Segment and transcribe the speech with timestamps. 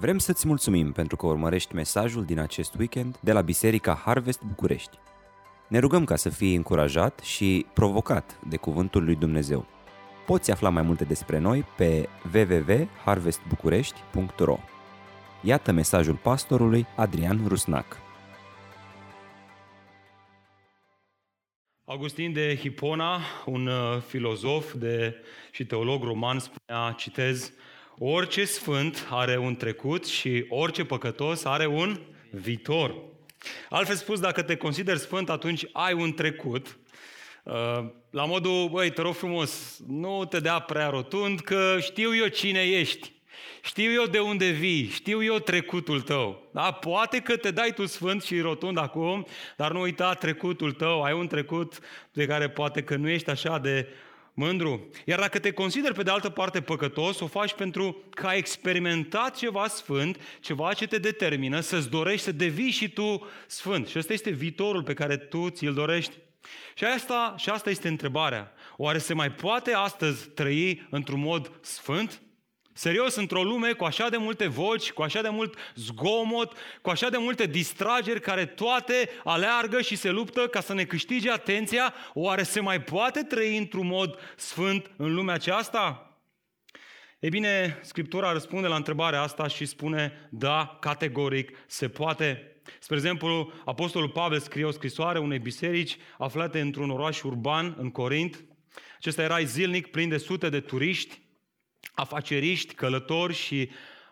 [0.00, 4.98] Vrem să-ți mulțumim pentru că urmărești mesajul din acest weekend de la Biserica Harvest București.
[5.68, 9.66] Ne rugăm ca să fii încurajat și provocat de Cuvântul lui Dumnezeu.
[10.26, 14.58] Poți afla mai multe despre noi pe www.harvestbucurești.ro
[15.42, 17.96] Iată mesajul pastorului Adrian Rusnac.
[21.84, 25.14] Augustin de Hipona, un uh, filozof de,
[25.50, 27.52] și teolog roman, spunea, citez,
[28.00, 32.94] Orice sfânt are un trecut și orice păcătos are un viitor.
[33.68, 36.78] Altfel spus, dacă te consideri sfânt, atunci ai un trecut.
[37.42, 37.54] Uh,
[38.10, 42.62] la modul, băi, te rog frumos, nu te dea prea rotund, că știu eu cine
[42.62, 43.12] ești.
[43.62, 46.50] Știu eu de unde vii, știu eu trecutul tău.
[46.52, 46.72] Da?
[46.72, 51.02] Poate că te dai tu sfânt și rotund acum, dar nu uita trecutul tău.
[51.02, 51.78] Ai un trecut
[52.12, 53.88] de care poate că nu ești așa de
[54.38, 54.88] mândru.
[55.04, 59.36] Iar dacă te consideri pe de altă parte păcătos, o faci pentru că ai experimentat
[59.36, 63.86] ceva sfânt, ceva ce te determină să-ți dorești să devii și tu sfânt.
[63.88, 66.12] Și ăsta este viitorul pe care tu ți-l dorești.
[66.74, 68.52] Și asta, și asta este întrebarea.
[68.76, 72.20] Oare se mai poate astăzi trăi într-un mod sfânt?
[72.78, 77.08] Serios, într-o lume cu așa de multe voci, cu așa de mult zgomot, cu așa
[77.08, 82.42] de multe distrageri care toate aleargă și se luptă ca să ne câștige atenția, oare
[82.42, 86.12] se mai poate trăi într-un mod sfânt în lumea aceasta?
[87.18, 92.56] Ei bine, Scriptura răspunde la întrebarea asta și spune, da, categoric, se poate.
[92.78, 98.44] Spre exemplu, Apostolul Pavel scrie o scrisoare unei biserici aflate într-un oraș urban, în Corint.
[98.96, 101.26] Acesta era zilnic plin de sute de turiști,
[101.94, 103.70] afaceriști, călători și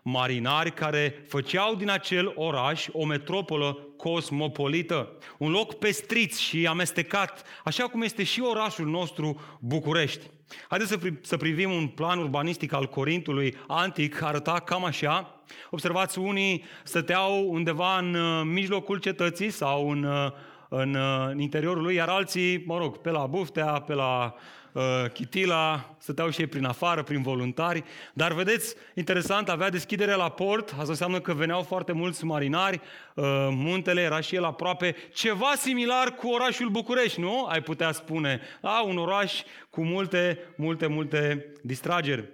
[0.09, 7.85] marinari care făceau din acel oraș o metropolă cosmopolită, un loc pestrit și amestecat, așa
[7.85, 10.31] cum este și orașul nostru București.
[10.69, 15.41] Haideți să, pri- să privim un plan urbanistic al Corintului antic, arăta cam așa.
[15.71, 20.31] Observați, unii stăteau undeva în uh, mijlocul cetății sau în, uh,
[20.69, 24.66] în, uh, în interiorul lui, iar alții, mă rog, pe la Buftea, pe la Uh,
[25.13, 30.71] Chitila, stăteau și ei prin afară, prin voluntari, dar vedeți, interesant, avea deschidere la port,
[30.71, 32.81] asta înseamnă că veneau foarte mulți marinari,
[33.15, 37.45] uh, muntele era și el aproape, ceva similar cu orașul București, nu?
[37.45, 42.29] Ai putea spune, da, un oraș cu multe, multe, multe distrageri.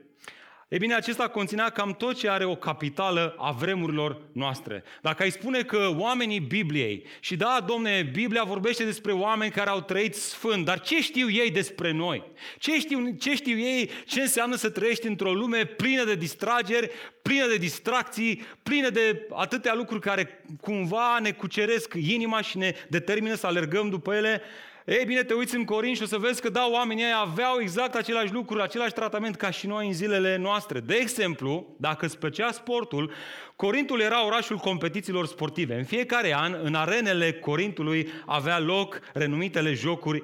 [0.73, 4.85] E bine, acesta conținea cam tot ce are o capitală a vremurilor noastre.
[5.03, 9.81] Dacă ai spune că oamenii Bibliei, și da, domne, Biblia vorbește despre oameni care au
[9.81, 12.23] trăit sfânt, dar ce știu ei despre noi?
[12.59, 16.91] Ce știu, ce știu ei ce înseamnă să trăiești într-o lume plină de distrageri,
[17.23, 23.35] plină de distracții, plină de atâtea lucruri care cumva ne cuceresc inima și ne determină
[23.35, 24.43] să alergăm după ele?
[24.87, 27.61] Ei bine, te uiți în Corint și o să vezi că da, oamenii ei aveau
[27.61, 30.81] exact același lucruri, același tratament ca și noi în zilele noastre.
[30.81, 33.13] De exemplu, dacă îți plăcea sportul,
[33.57, 35.75] Corintul era orașul competițiilor sportive.
[35.75, 40.23] În fiecare an, în arenele Corintului avea loc renumitele jocuri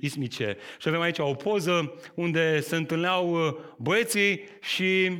[0.00, 0.56] ismice.
[0.78, 5.10] Și avem aici o poză unde se întâlneau uh, băieții și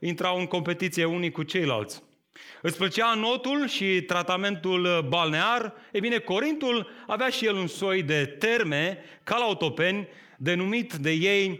[0.00, 2.02] intrau în competiție unii cu ceilalți.
[2.62, 5.74] Îți plăcea notul și tratamentul uh, balnear?
[5.92, 11.10] E bine, Corintul avea și el un soi de terme, ca la autopeni, denumit de
[11.10, 11.58] ei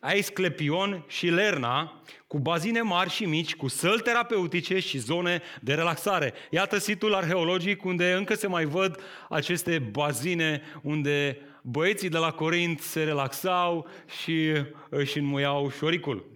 [0.00, 6.34] Aesclepion și Lerna, cu bazine mari și mici, cu săli terapeutice și zone de relaxare.
[6.50, 12.80] Iată situl arheologic unde încă se mai văd aceste bazine unde băieții de la Corint
[12.80, 13.88] se relaxau
[14.20, 14.52] și
[14.88, 16.30] își înmuiau șoricul.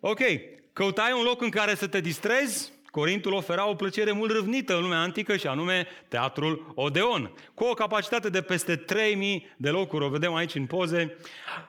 [0.00, 0.20] Ok,
[0.74, 2.72] Căutai un loc în care să te distrezi?
[2.90, 7.74] Corintul ofera o plăcere mult râvnită în lumea antică și anume teatrul Odeon, cu o
[7.74, 11.16] capacitate de peste 3000 de locuri, o vedem aici în poze.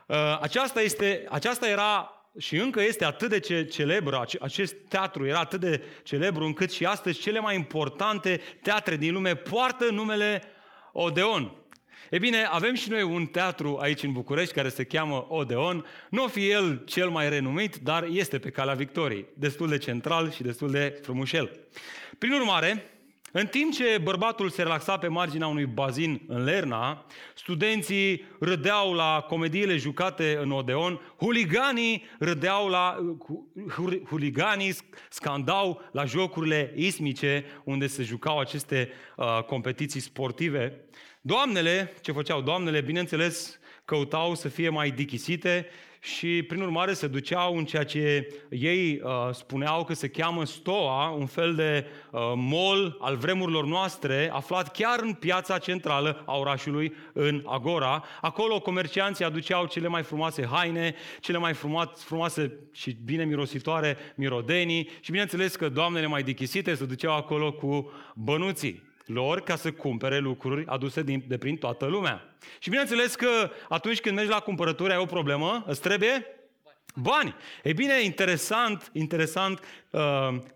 [0.06, 5.40] Uh, aceasta, este, aceasta era și încă este atât de ce, celebră, acest teatru era
[5.40, 10.44] atât de celebru încât și astăzi cele mai importante teatre din lume poartă numele
[10.92, 11.65] Odeon.
[12.10, 15.86] E bine, avem și noi un teatru aici în București care se cheamă Odeon.
[16.10, 19.26] Nu o fi el cel mai renumit, dar este pe calea victoriei.
[19.34, 21.60] Destul de central și destul de frumușel.
[22.18, 22.90] Prin urmare,
[23.32, 29.26] în timp ce bărbatul se relaxa pe marginea unui bazin în Lerna, studenții râdeau la
[29.28, 32.98] comediile jucate în Odeon, huliganii râdeau la...
[34.10, 34.76] huliganii
[35.10, 40.86] scandau la jocurile ismice unde se jucau aceste uh, competiții sportive.
[41.28, 45.68] Doamnele, ce făceau doamnele, bineînțeles căutau să fie mai dichisite
[46.00, 51.10] și prin urmare se duceau în ceea ce ei uh, spuneau că se cheamă Stoa,
[51.10, 56.94] un fel de uh, mall al vremurilor noastre, aflat chiar în piața centrală a orașului,
[57.14, 58.04] în Agora.
[58.22, 61.54] Acolo comercianții aduceau cele mai frumoase haine, cele mai
[61.96, 67.92] frumoase și bine mirositoare mirodenii și bineînțeles că doamnele mai dichisite se duceau acolo cu
[68.16, 72.36] bănuții lor ca să cumpere lucruri aduse din, de prin toată lumea.
[72.60, 76.26] Și bineînțeles că atunci când mergi la cumpărături ai o problemă, îți trebuie
[76.96, 77.36] bani.
[77.64, 79.60] E bine, interesant, interesant,
[79.90, 80.02] uh,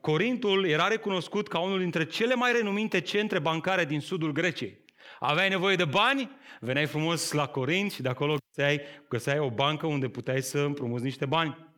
[0.02, 4.78] Corintul era recunoscut ca unul dintre cele mai renumite centre bancare din sudul Greciei.
[5.20, 6.30] Aveai nevoie de bani,
[6.60, 11.04] veneai frumos la Corint și de acolo găseai, găseai o bancă unde puteai să împrumuți
[11.04, 11.69] niște bani.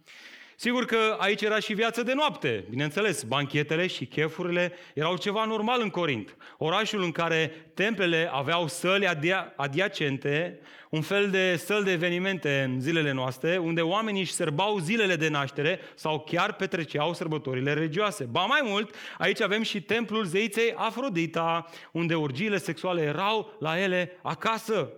[0.62, 5.81] Sigur că aici era și viață de noapte, bineînțeles, banchetele și chefurile erau ceva normal
[5.81, 6.36] în Corint.
[6.58, 10.60] Orașul în care templele aveau săli adia- adiacente,
[10.90, 15.28] un fel de săl de evenimente în zilele noastre, unde oamenii își sărbau zilele de
[15.28, 18.24] naștere sau chiar petreceau sărbătorile religioase.
[18.24, 24.19] Ba mai mult, aici avem și templul zeiței Afrodita, unde urgiile sexuale erau la ele
[24.22, 24.92] acasă.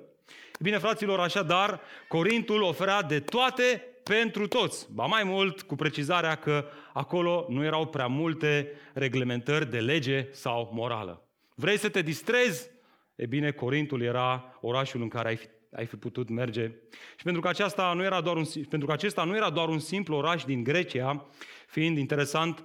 [0.60, 4.88] Bine, fraților, așadar, Corintul oferea de toate pentru toți.
[4.94, 10.70] Ba mai mult, cu precizarea că acolo nu erau prea multe reglementări de lege sau
[10.74, 11.28] morală.
[11.56, 12.70] Vrei să te distrezi?
[13.16, 16.72] E bine, Corintul era orașul în care ai fi, ai fi putut merge.
[17.18, 19.80] Și pentru că, aceasta nu era doar un, pentru că acesta nu era doar un
[19.80, 21.26] simplu oraș din Grecia,
[21.68, 22.64] fiind interesant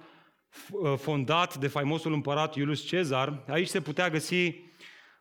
[0.97, 4.68] fondat de faimosul împărat Iulius Cezar, aici se putea găsi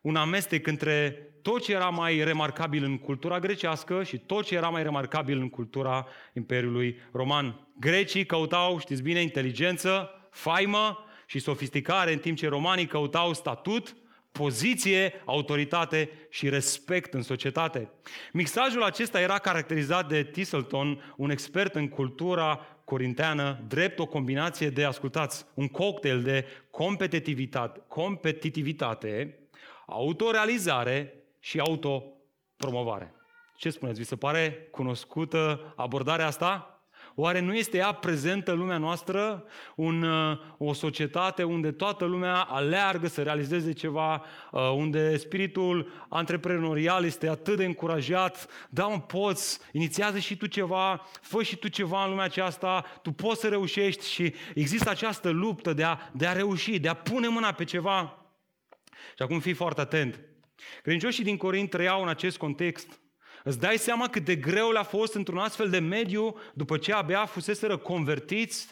[0.01, 4.69] un amestec între tot ce era mai remarcabil în cultura grecească și tot ce era
[4.69, 7.69] mai remarcabil în cultura Imperiului Roman.
[7.81, 13.97] Grecii căutau, știți bine, inteligență, faimă și sofisticare, în timp ce romanii căutau statut,
[14.33, 17.91] poziție, autoritate și respect în societate.
[18.33, 24.85] Mixajul acesta era caracterizat de Tisselton, un expert în cultura corinteană, drept o combinație de,
[24.85, 29.39] ascultați, un cocktail de competitivitate, competitivitate
[29.89, 33.15] autorealizare și autopromovare.
[33.57, 33.99] Ce spuneți?
[33.99, 36.79] Vi se pare cunoscută abordarea asta?
[37.15, 39.45] Oare nu este ea prezentă în lumea noastră,
[39.75, 47.05] un, uh, o societate unde toată lumea aleargă să realizeze ceva, uh, unde spiritul antreprenorial
[47.05, 52.05] este atât de încurajat, da, mă, poți, inițiază și tu ceva, fă și tu ceva
[52.05, 56.33] în lumea aceasta, tu poți să reușești și există această luptă de a, de a
[56.33, 58.28] reuși, de a pune mâna pe ceva.
[59.17, 60.21] Și acum fii foarte atent.
[60.83, 63.01] Credincioșii din Corint trăiau în acest context.
[63.45, 67.27] Îți dai seama cât de greu le-a fost într-un astfel de mediu, după ce abia
[67.27, 68.67] fuseseră convertiți,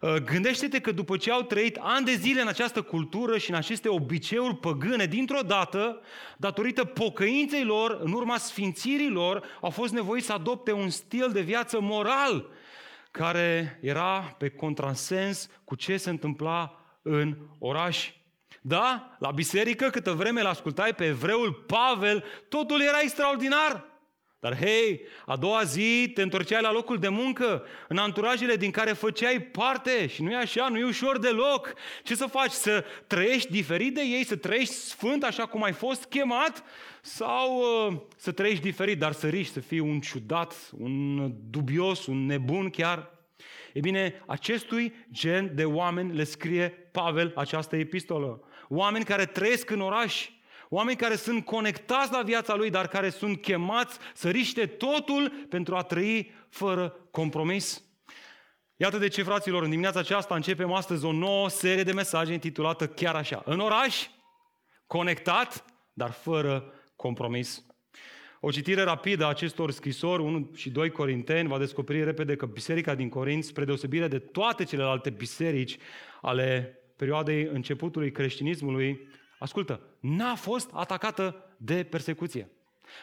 [0.00, 3.56] uh, Gândește-te că după ce au trăit ani de zile în această cultură și în
[3.56, 6.00] aceste obiceiuri păgâne, dintr-o dată,
[6.36, 11.40] datorită pocăinței lor, în urma sfințirii lor, au fost nevoiți să adopte un stil de
[11.40, 12.50] viață moral
[13.10, 18.12] care era pe contrasens cu ce se întâmpla în oraș.
[18.66, 19.16] Da?
[19.18, 23.84] La biserică, câtă vreme îl ascultai pe evreul Pavel, totul era extraordinar.
[24.40, 28.92] Dar hei, a doua zi te întorceai la locul de muncă, în anturajele din care
[28.92, 31.74] făceai parte și nu e așa, nu e ușor deloc.
[32.02, 32.50] Ce să faci?
[32.50, 36.64] Să trăiești diferit de ei, să trăiești sfânt așa cum ai fost chemat
[37.02, 42.26] sau uh, să trăiești diferit, dar să riști, să fii un ciudat, un dubios, un
[42.26, 43.10] nebun chiar?
[43.72, 48.40] E bine, acestui gen de oameni le scrie Pavel această epistolă.
[48.76, 50.28] Oameni care trăiesc în oraș,
[50.68, 55.76] oameni care sunt conectați la viața lui, dar care sunt chemați să riște totul pentru
[55.76, 57.82] a trăi fără compromis.
[58.76, 62.88] Iată de ce, fraților, în dimineața aceasta începem astăzi o nouă serie de mesaje intitulată
[62.88, 63.42] chiar așa.
[63.44, 64.06] În oraș,
[64.86, 67.64] conectat, dar fără compromis.
[68.40, 72.94] O citire rapidă a acestor scrisori, 1 și 2 Corinteni, va descoperi repede că biserica
[72.94, 75.76] din Corint, spre deosebire de toate celelalte biserici
[76.20, 79.08] ale perioadei începutului creștinismului,
[79.38, 82.50] ascultă, n-a fost atacată de persecuție.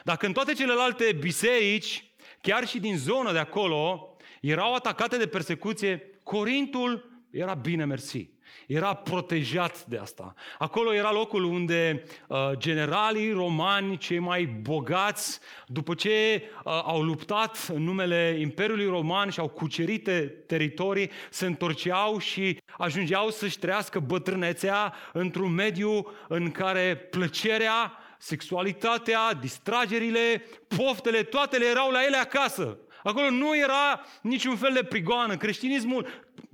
[0.04, 6.20] Dacă în toate celelalte biserici, chiar și din zonă de acolo, erau atacate de persecuție,
[6.24, 8.30] Corintul era bine mersi.
[8.68, 10.34] Era protejat de asta.
[10.58, 17.70] Acolo era locul unde uh, generalii romani, cei mai bogați, după ce uh, au luptat
[17.74, 24.94] în numele Imperiului Roman și au cucerite teritorii, se întorceau și ajungeau să-și trăiască bătrânețea
[25.14, 32.78] într-un mediu în care plăcerea, sexualitatea, distragerile, poftele, toate le erau la ele acasă.
[33.04, 35.38] Acolo nu era niciun fel de prigoană.
[35.38, 36.08] Creștinismul,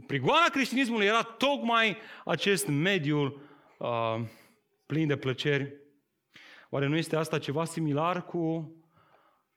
[0.08, 3.42] prigoana creștinismului era tocmai acest mediu
[3.78, 4.20] uh,
[4.86, 5.74] plin de plăceri.
[6.70, 8.72] Oare nu este asta ceva similar cu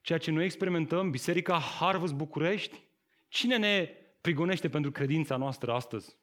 [0.01, 2.89] ceea ce noi experimentăm, Biserica Harvest București,
[3.29, 3.89] cine ne
[4.21, 6.19] prigonește pentru credința noastră astăzi?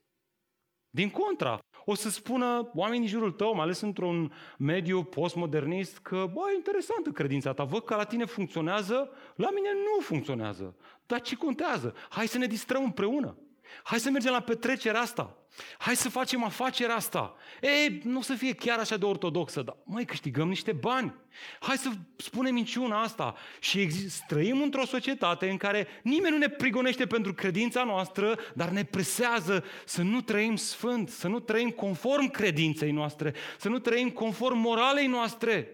[0.90, 6.30] Din contra, o să spună oamenii din jurul tău, mai ales într-un mediu postmodernist, că,
[6.34, 10.76] bă, e interesantă credința ta, văd că la tine funcționează, la mine nu funcționează.
[11.06, 11.96] Dar ce contează?
[12.10, 13.38] Hai să ne distrăm împreună.
[13.84, 15.38] Hai să mergem la petrecerea asta.
[15.78, 17.36] Hai să facem afacerea asta.
[17.62, 21.14] Ei, nu o să fie chiar așa de ortodoxă, dar mai câștigăm niște bani.
[21.60, 23.36] Hai să spunem minciuna asta.
[23.60, 28.70] Și exist, trăim într-o societate în care nimeni nu ne prigonește pentru credința noastră, dar
[28.70, 34.10] ne presează să nu trăim sfânt, să nu trăim conform credinței noastre, să nu trăim
[34.10, 35.72] conform moralei noastre.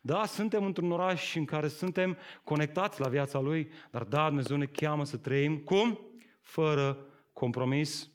[0.00, 4.66] Da, suntem într-un oraș în care suntem conectați la viața Lui, dar da, Dumnezeu ne
[4.66, 6.00] cheamă să trăim cum?
[6.40, 7.09] Fără
[7.40, 8.10] compromis.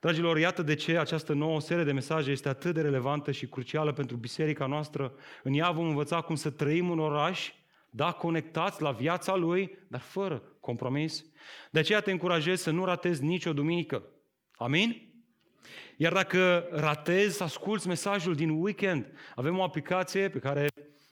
[0.00, 3.92] Dragilor, iată de ce această nouă serie de mesaje este atât de relevantă și crucială
[3.92, 5.14] pentru biserica noastră.
[5.42, 7.52] În ea vom învăța cum să trăim în oraș,
[7.90, 11.24] da, conectați la viața Lui, dar fără compromis.
[11.70, 14.02] De aceea te încurajez să nu ratezi nicio duminică.
[14.56, 15.12] Amin?
[15.96, 20.66] Iar dacă ratezi să asculți mesajul din weekend, avem o aplicație pe care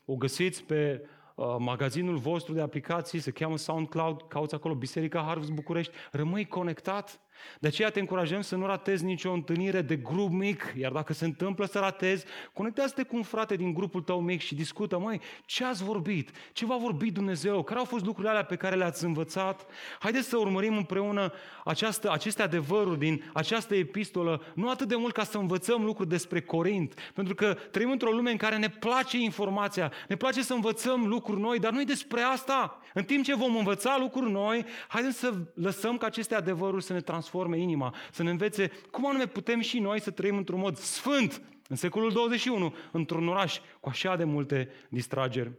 [0.04, 1.18] o găsiți pe Uh,
[1.58, 7.20] magazinul vostru de aplicații, se cheamă SoundCloud, cauți acolo Biserica Harvest București, rămâi conectat.
[7.60, 11.24] De aceea te încurajăm să nu ratezi nicio întâlnire de grup mic, iar dacă se
[11.24, 15.64] întâmplă să ratezi, conectează-te cu un frate din grupul tău mic și discută, măi, ce
[15.64, 16.30] ați vorbit?
[16.52, 17.62] Ce v-a vorbit Dumnezeu?
[17.62, 19.66] Care au fost lucrurile alea pe care le-ați învățat?
[19.98, 21.32] Haideți să urmărim împreună
[21.64, 26.40] această, aceste adevăruri din această epistolă, nu atât de mult ca să învățăm lucruri despre
[26.40, 31.06] Corint, pentru că trăim într-o lume în care ne place informația, ne place să învățăm
[31.06, 32.80] lucruri noi, dar nu despre asta.
[32.94, 37.00] În timp ce vom învăța lucruri noi, haideți să lăsăm ca aceste adevăruri să ne
[37.00, 40.76] transforme transforme inima, să ne învețe cum anume putem și noi să trăim într-un mod
[40.76, 45.50] sfânt în secolul 21, într-un oraș cu așa de multe distrageri.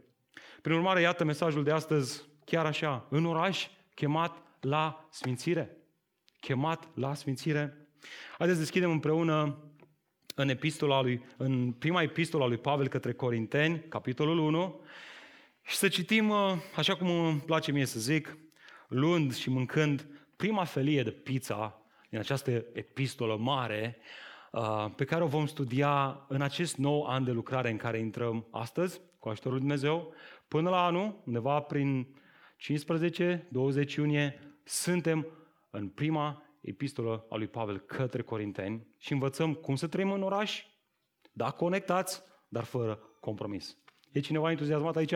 [0.61, 5.77] Prin urmare, iată mesajul de astăzi, chiar așa, în oraș, chemat la sfințire.
[6.39, 7.87] Chemat la sfințire.
[8.37, 9.57] Haideți să deschidem împreună
[10.35, 14.81] în, epistola lui, în prima epistola lui Pavel către Corinteni, capitolul 1,
[15.61, 18.37] și să citim, uh, așa cum îmi place mie să zic,
[18.87, 23.98] luând și mâncând prima felie de pizza din această epistolă mare
[24.51, 28.48] uh, pe care o vom studia în acest nou an de lucrare în care intrăm
[28.51, 30.13] astăzi, cu ajutorul lui Dumnezeu,
[30.48, 32.07] până la anul, undeva prin
[33.93, 35.27] 15-20 iunie, suntem
[35.69, 40.65] în prima epistolă a lui Pavel către Corinteni și învățăm cum să trăim în oraș,
[41.31, 43.77] da, conectați, dar fără compromis.
[44.12, 45.15] E cineva entuziasmat aici?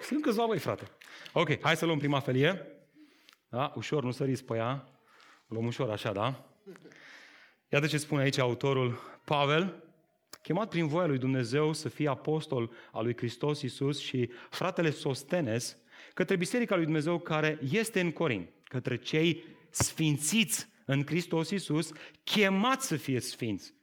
[0.00, 0.84] Sunt câțiva băi, frate.
[1.32, 2.77] Ok, hai să luăm prima felie.
[3.48, 3.72] Da?
[3.76, 4.88] Ușor, nu săriți pe ea.
[5.46, 6.44] Luăm ușor așa, da?
[7.68, 9.82] Iată ce spune aici autorul Pavel,
[10.42, 15.76] chemat prin voia lui Dumnezeu să fie apostol al lui Hristos Iisus și fratele Sostenes,
[16.14, 21.92] către Biserica lui Dumnezeu care este în Corin, către cei sfințiți în Hristos Iisus,
[22.24, 23.74] chemați să fie sfinți,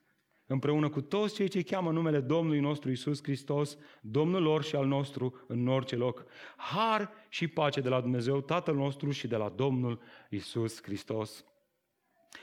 [0.48, 4.86] împreună cu toți cei ce cheamă numele Domnului nostru Isus Hristos, Domnul lor și al
[4.86, 6.26] nostru în orice loc.
[6.58, 10.00] Har și pace de la Dumnezeu Tatăl nostru și de la Domnul
[10.30, 11.46] Isus Hristos.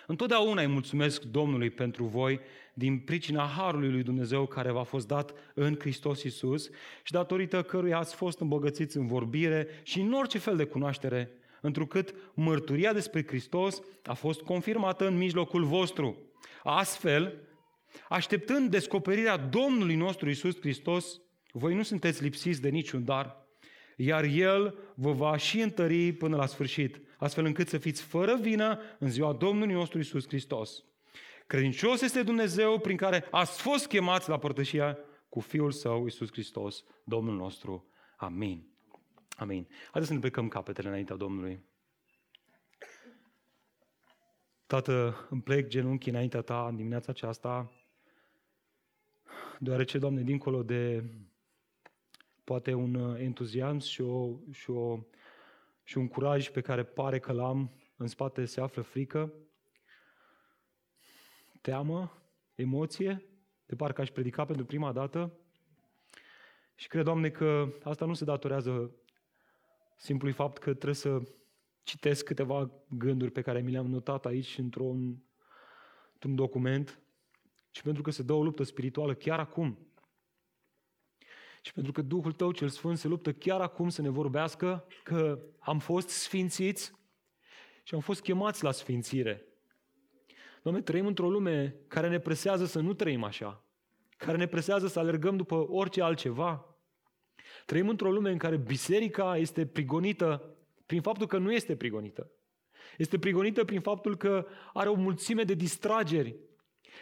[0.06, 2.40] Întotdeauna îi mulțumesc Domnului pentru voi
[2.74, 6.70] din pricina Harului lui Dumnezeu care v-a fost dat în Hristos Isus
[7.02, 11.30] și datorită căruia ați fost îmbogățiți în vorbire și în orice fel de cunoaștere,
[11.60, 16.16] întrucât mărturia despre Hristos a fost confirmată în mijlocul vostru.
[16.62, 17.34] Astfel,
[18.08, 21.20] Așteptând descoperirea Domnului nostru Isus Hristos,
[21.52, 23.46] voi nu sunteți lipsiți de niciun dar,
[23.96, 28.80] iar El vă va și întări până la sfârșit, astfel încât să fiți fără vină
[28.98, 30.84] în ziua Domnului nostru Isus Hristos.
[31.46, 36.84] Credincios este Dumnezeu prin care ați fost chemați la părtășia cu Fiul Său, Isus Hristos,
[37.04, 37.86] Domnul nostru.
[38.16, 38.66] Amin.
[39.36, 39.68] Amin.
[39.82, 41.64] Haideți să ne plecăm capetele înaintea Domnului.
[44.66, 47.72] Tată, îmi plec genunchi înaintea Ta în dimineața aceasta,
[49.62, 51.04] deoarece, Doamne, dincolo de
[52.44, 54.98] poate un uh, entuziasm și, o, și, o,
[55.82, 59.32] și un curaj pe care pare că l-am, în spate se află frică,
[61.60, 62.22] teamă,
[62.54, 63.24] emoție,
[63.66, 65.32] de parcă aș predica pentru prima dată.
[66.74, 68.94] Și cred, Doamne, că asta nu se datorează
[69.96, 71.22] simplului fapt că trebuie să
[71.82, 75.22] citesc câteva gânduri pe care mi le-am notat aici într-un,
[76.12, 77.02] într-un document,
[77.72, 79.78] ci pentru că se dă o luptă spirituală chiar acum.
[81.62, 85.38] Și pentru că Duhul Tău cel Sfânt se luptă chiar acum să ne vorbească că
[85.58, 86.92] am fost sfințiți
[87.82, 89.44] și am fost chemați la sfințire.
[90.62, 93.64] Doamne, trăim într-o lume care ne presează să nu trăim așa,
[94.16, 96.72] care ne presează să alergăm după orice altceva,
[97.66, 102.30] Trăim într-o lume în care biserica este prigonită prin faptul că nu este prigonită.
[102.96, 106.36] Este prigonită prin faptul că are o mulțime de distrageri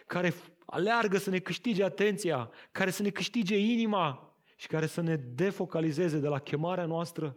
[0.07, 0.33] care
[0.71, 6.19] aleargă să ne câștige atenția, care să ne câștige inima și care să ne defocalizeze
[6.19, 7.37] de la chemarea noastră.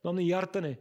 [0.00, 0.78] Doamne, iartă-ne!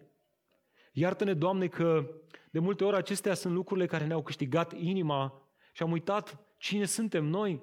[0.92, 2.10] Iartă-ne, Doamne, că
[2.52, 7.26] de multe ori acestea sunt lucrurile care ne-au câștigat inima și am uitat cine suntem
[7.26, 7.60] noi.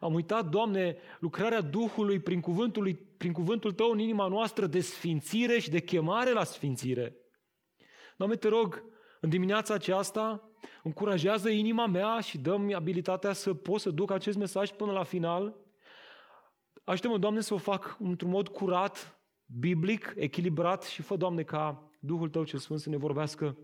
[0.00, 5.58] Am uitat, Doamne, lucrarea Duhului prin cuvântul, prin cuvântul Tău în inima noastră de sfințire
[5.58, 7.16] și de chemare la sfințire.
[8.16, 8.84] Doamne, te rog,
[9.20, 10.50] în dimineața aceasta,
[10.82, 15.54] încurajează inima mea și dă-mi abilitatea să pot să duc acest mesaj până la final.
[16.84, 22.28] Ajută-mă, Doamne, să o fac într-un mod curat, biblic, echilibrat și fă, Doamne, ca Duhul
[22.28, 23.56] Tău cel Sfânt să ne vorbească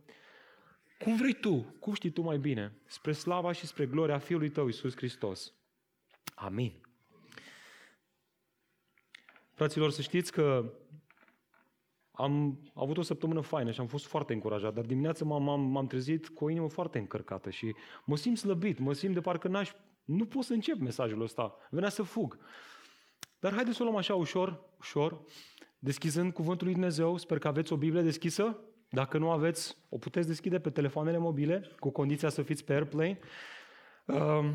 [0.98, 4.66] cum vrei Tu, cum știi Tu mai bine, spre slava și spre gloria Fiului Tău,
[4.66, 5.52] Iisus Hristos.
[6.34, 6.72] Amin.
[9.54, 10.72] Fraților, să știți că
[12.12, 15.86] am avut o săptămână faină și am fost foarte încurajat, dar dimineața m-am, m-am, m-am
[15.86, 19.72] trezit cu o inimă foarte încărcată și mă simt slăbit, mă simt de parcă n-aș,
[20.04, 22.38] nu pot să încep mesajul ăsta, venea să fug.
[23.38, 25.20] Dar haideți să o luăm așa ușor, ușor,
[25.78, 28.58] deschizând cuvântul lui Dumnezeu, sper că aveți o Biblie deschisă,
[28.90, 33.18] dacă nu aveți, o puteți deschide pe telefoanele mobile, cu condiția să fiți pe airplane.
[34.06, 34.50] Uh,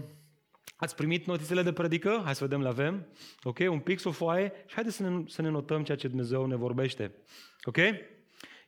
[0.76, 2.22] Ați primit notițele de predică?
[2.24, 3.08] Hai să vedem, le avem.
[3.44, 3.58] Ok?
[3.70, 6.56] Un pix, o foaie și haideți să ne, să ne notăm ceea ce Dumnezeu ne
[6.56, 7.16] vorbește.
[7.64, 7.78] Ok?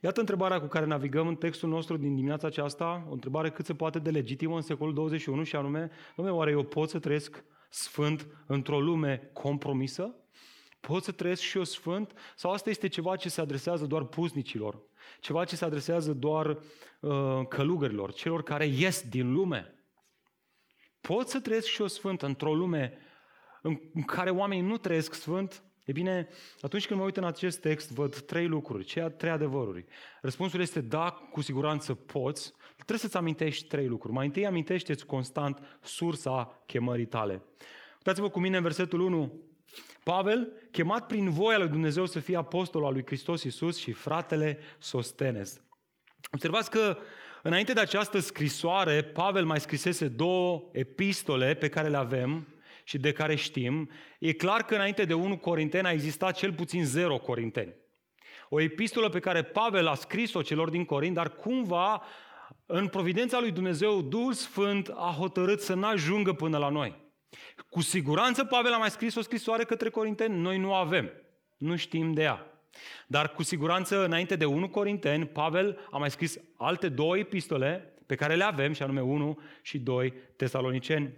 [0.00, 3.74] Iată întrebarea cu care navigăm în textul nostru din dimineața aceasta, o întrebare cât se
[3.74, 8.26] poate de legitimă în secolul 21 și anume, domnule, oare eu pot să trăiesc sfânt
[8.46, 10.14] într-o lume compromisă?
[10.80, 12.12] Pot să trăiesc și eu sfânt?
[12.36, 14.80] Sau asta este ceva ce se adresează doar puznicilor?
[15.20, 16.58] Ceva ce se adresează doar
[17.00, 19.74] uh, călugărilor, celor care ies din lume?
[21.00, 22.98] Pot să trăiesc și eu sfânt într-o lume
[23.92, 25.62] în care oamenii nu trăiesc sfânt?
[25.84, 26.28] E bine,
[26.60, 29.84] atunci când mă uit în acest text, văd trei lucruri, ceea trei adevăruri.
[30.20, 32.52] Răspunsul este da, cu siguranță poți.
[32.74, 34.14] Trebuie să-ți amintești trei lucruri.
[34.14, 37.42] Mai întâi amintește-ți constant sursa chemării tale.
[37.96, 39.32] Uitați-vă cu mine în versetul 1.
[40.04, 44.58] Pavel, chemat prin voia lui Dumnezeu să fie apostol al lui Hristos Iisus și fratele
[44.78, 45.60] Sostenes.
[46.32, 46.98] Observați că
[47.42, 52.48] Înainte de această scrisoare, Pavel mai scrisese două epistole pe care le avem
[52.84, 53.90] și de care știm.
[54.18, 57.74] E clar că înainte de 1 Corinteni a existat cel puțin 0 Corinteni.
[58.48, 62.02] O epistolă pe care Pavel a scris-o celor din Corint, dar cumva
[62.66, 67.08] în providența lui Dumnezeu, Duhul Sfânt a hotărât să nu ajungă până la noi.
[67.68, 71.10] Cu siguranță Pavel a mai scris o scrisoare către Corinteni, noi nu avem.
[71.56, 72.59] Nu știm de ea.
[73.06, 78.14] Dar cu siguranță, înainte de 1 Corinteni, Pavel a mai scris alte două epistole pe
[78.14, 81.12] care le avem, și anume 1 și 2 Tesaloniceni.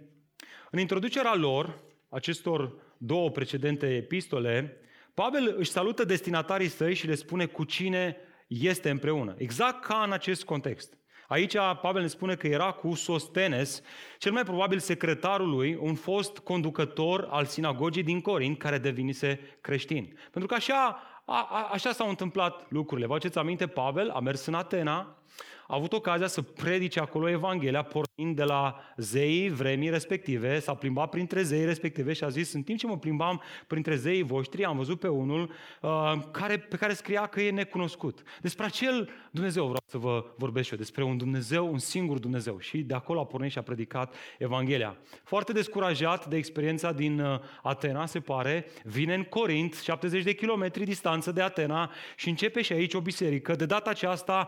[0.71, 4.77] În introducerea lor, acestor două precedente epistole,
[5.13, 9.35] Pavel își salută destinatarii săi și le spune cu cine este împreună.
[9.37, 10.97] Exact ca în acest context.
[11.27, 13.81] Aici Pavel ne spune că era cu Sostenes,
[14.17, 20.17] cel mai probabil secretarul lui, un fost conducător al sinagogii din Corint, care devinise creștin.
[20.31, 23.07] Pentru că așa a, a, așa s-au întâmplat lucrurile.
[23.07, 25.17] Vă aduceți aminte, Pavel a mers în Atena,
[25.67, 31.09] a avut ocazia să predice acolo Evanghelia, pornind de la zeii vremii respective, s-a plimbat
[31.09, 34.77] printre zeii respective și a zis, în timp ce mă plimbam printre zeii voștri, am
[34.77, 38.23] văzut pe unul uh, care, pe care scria că e necunoscut.
[38.41, 42.59] Despre acel Dumnezeu vreau să vă vorbesc eu, despre un Dumnezeu, un singur Dumnezeu.
[42.59, 44.97] Și de acolo a pornit și a predicat Evanghelia.
[45.23, 50.83] Foarte descurajat de experiența din uh, Atena, se pare, vine în Corint, 70 de kilometri
[50.83, 54.47] distanță de Atena și începe și aici o biserică, de data aceasta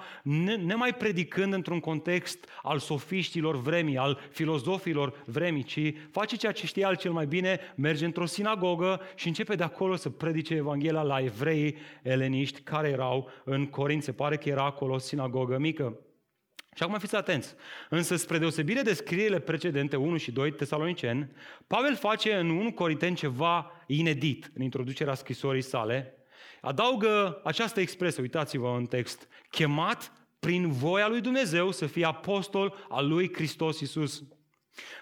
[0.76, 6.88] nemai predicând într-un context al sofiștilor vremii, al filozofilor vremii, ci face ceea ce știa
[6.90, 11.20] el cel mai bine, merge într-o sinagogă și începe de acolo să predice Evanghelia la
[11.20, 14.04] evrei eleniști care erau în Corint.
[14.04, 16.00] Se pare că era acolo o sinagogă mică.
[16.76, 17.56] Și acum fiți atenți.
[17.90, 21.32] Însă, spre deosebire de scrierile precedente, 1 și 2 tesaloniceni,
[21.68, 26.14] Pavel face în 1 Corinteni ceva inedit în introducerea scrisorii sale.
[26.62, 30.12] Adaugă această expresie, uitați-vă în text, chemat
[30.46, 34.24] prin voia lui Dumnezeu să fie apostol al lui Hristos Iisus.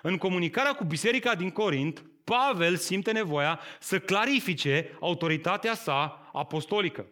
[0.01, 7.07] În comunicarea cu biserica din Corint, Pavel simte nevoia să clarifice autoritatea sa apostolică.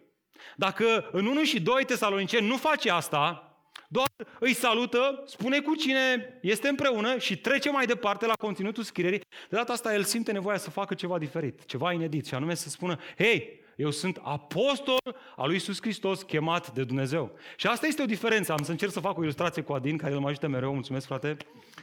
[0.56, 3.56] Dacă în 1 și 2 Tesaloniceni nu face asta,
[3.88, 9.18] doar îi salută, spune cu cine este împreună și trece mai departe la conținutul scrierii,
[9.18, 12.68] de data asta el simte nevoia să facă ceva diferit, ceva inedit, și anume să
[12.68, 14.98] spună, hei, eu sunt apostol
[15.36, 17.36] al lui Iisus Hristos chemat de Dumnezeu.
[17.56, 18.52] Și asta este o diferență.
[18.52, 20.72] Am să încerc să fac o ilustrație cu Adin, care îl mă ajută mereu.
[20.74, 21.36] Mulțumesc, frate.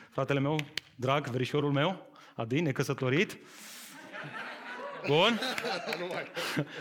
[0.10, 0.60] Fratele meu,
[0.95, 3.38] drag, verișorul meu, Adin, necăsătorit.
[5.08, 5.39] Bun?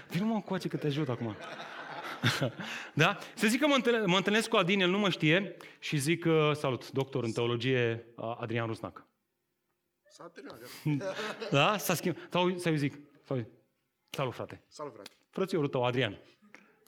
[0.08, 1.36] Vino mă încoace că te ajut acum.
[2.94, 3.18] da?
[3.34, 6.24] Să zic că mă întâlnesc, mă întâlnesc cu Adin, el nu mă știe și zic,
[6.24, 9.06] uh, salut, doctor în teologie, uh, Adrian Rusnac.
[10.08, 10.58] S-a terminat.
[11.50, 11.78] Da?
[11.78, 12.20] S-a schimbat.
[12.30, 13.46] Sau, sau eu zic, sau,
[14.10, 14.62] salut frate.
[14.68, 15.10] Salut, frate.
[15.30, 16.18] Frățiorul tău, Adrian.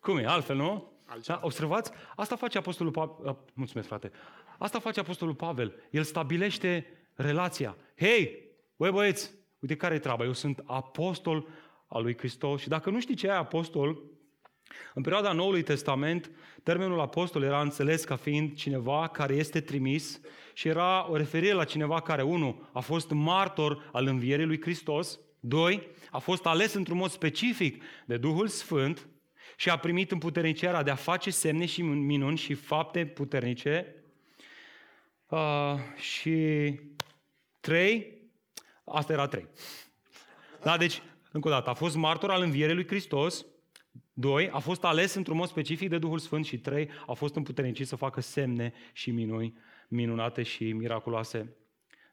[0.00, 0.26] Cum e?
[0.26, 0.92] Altfel, nu?
[1.06, 1.38] Altceva.
[1.38, 1.46] Da?
[1.46, 1.90] Observați?
[2.16, 3.38] Asta face Apostolul Pavel.
[3.54, 4.10] Mulțumesc, frate.
[4.58, 5.74] Asta face Apostolul Pavel.
[5.90, 7.76] El stabilește relația.
[7.96, 10.24] Hei, băi băieți, uite care e treaba.
[10.24, 11.48] Eu sunt apostol
[11.86, 14.02] al lui Hristos și dacă nu știi ce e apostol,
[14.94, 16.30] în perioada Noului Testament,
[16.62, 20.20] termenul apostol era înțeles ca fiind cineva care este trimis
[20.52, 25.20] și era o referire la cineva care, unu, a fost martor al învierii lui Hristos,
[25.40, 29.08] doi, a fost ales într-un mod specific de Duhul Sfânt
[29.56, 33.94] și a primit împuternicierea de a face semne și minuni și fapte puternice.
[35.26, 36.74] Uh, și
[37.60, 38.18] trei,
[38.84, 39.46] asta era trei.
[40.62, 43.44] Da, deci, încă o dată, a fost martor al învierii lui Hristos,
[44.12, 47.86] Doi, a fost ales într-un mod specific de Duhul Sfânt și trei, a fost împuternicit
[47.86, 51.56] să facă semne și minuni minunate și miraculoase.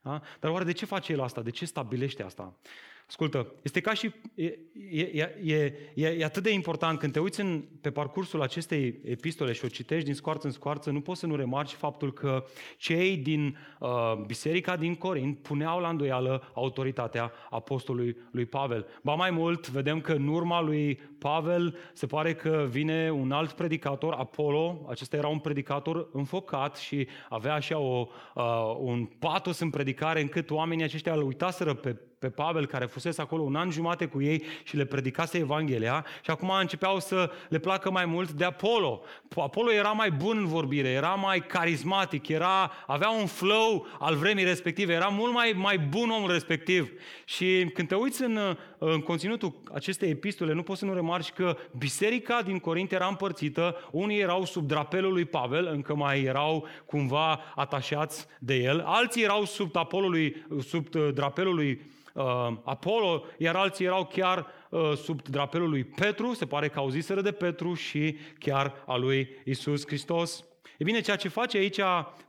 [0.02, 0.22] Da?
[0.40, 1.42] Dar oare de ce face el asta?
[1.42, 2.60] De ce stabilește asta?
[3.08, 4.12] Ascultă, este ca și...
[4.36, 4.58] E,
[4.91, 9.52] e, e, e, e atât de important când te uiți în, pe parcursul acestei epistole
[9.52, 12.46] și o citești din scoarță în scoarță, nu poți să nu remarci faptul că
[12.78, 18.88] cei din uh, biserica din Corint puneau la îndoială autoritatea apostolului lui Pavel.
[19.02, 23.52] Ba mai mult, vedem că în urma lui Pavel se pare că vine un alt
[23.52, 29.70] predicator, Apollo, acesta era un predicator înfocat și avea așa o, uh, un patos în
[29.70, 34.06] predicare încât oamenii aceștia îl uitaseră pe pe Pavel, care fusese acolo un an jumate
[34.06, 38.45] cu ei și le predicase Evanghelia și acum începeau să le placă mai mult de
[38.45, 39.01] Apollo.
[39.36, 44.43] Apollo era mai bun în vorbire, era mai carismatic, era, avea un flow al vremii
[44.43, 46.91] respective, era mult mai, mai bun omul respectiv.
[47.25, 51.58] Și când te uiți în, în conținutul acestei epistole, nu poți să nu remarci că
[51.78, 57.40] biserica din Corint era împărțită, unii erau sub drapelul lui Pavel, încă mai erau cumva
[57.56, 61.82] atașați de el, alții erau sub, Apolului, sub drapelul lui
[62.13, 62.24] uh,
[62.63, 67.32] Apollo, iar alții erau chiar uh, sub drapelul lui Petru, se pare că auziseră de
[67.32, 70.46] Petru și chiar a lui Isus Hristos.
[70.78, 71.80] E bine, ceea ce face aici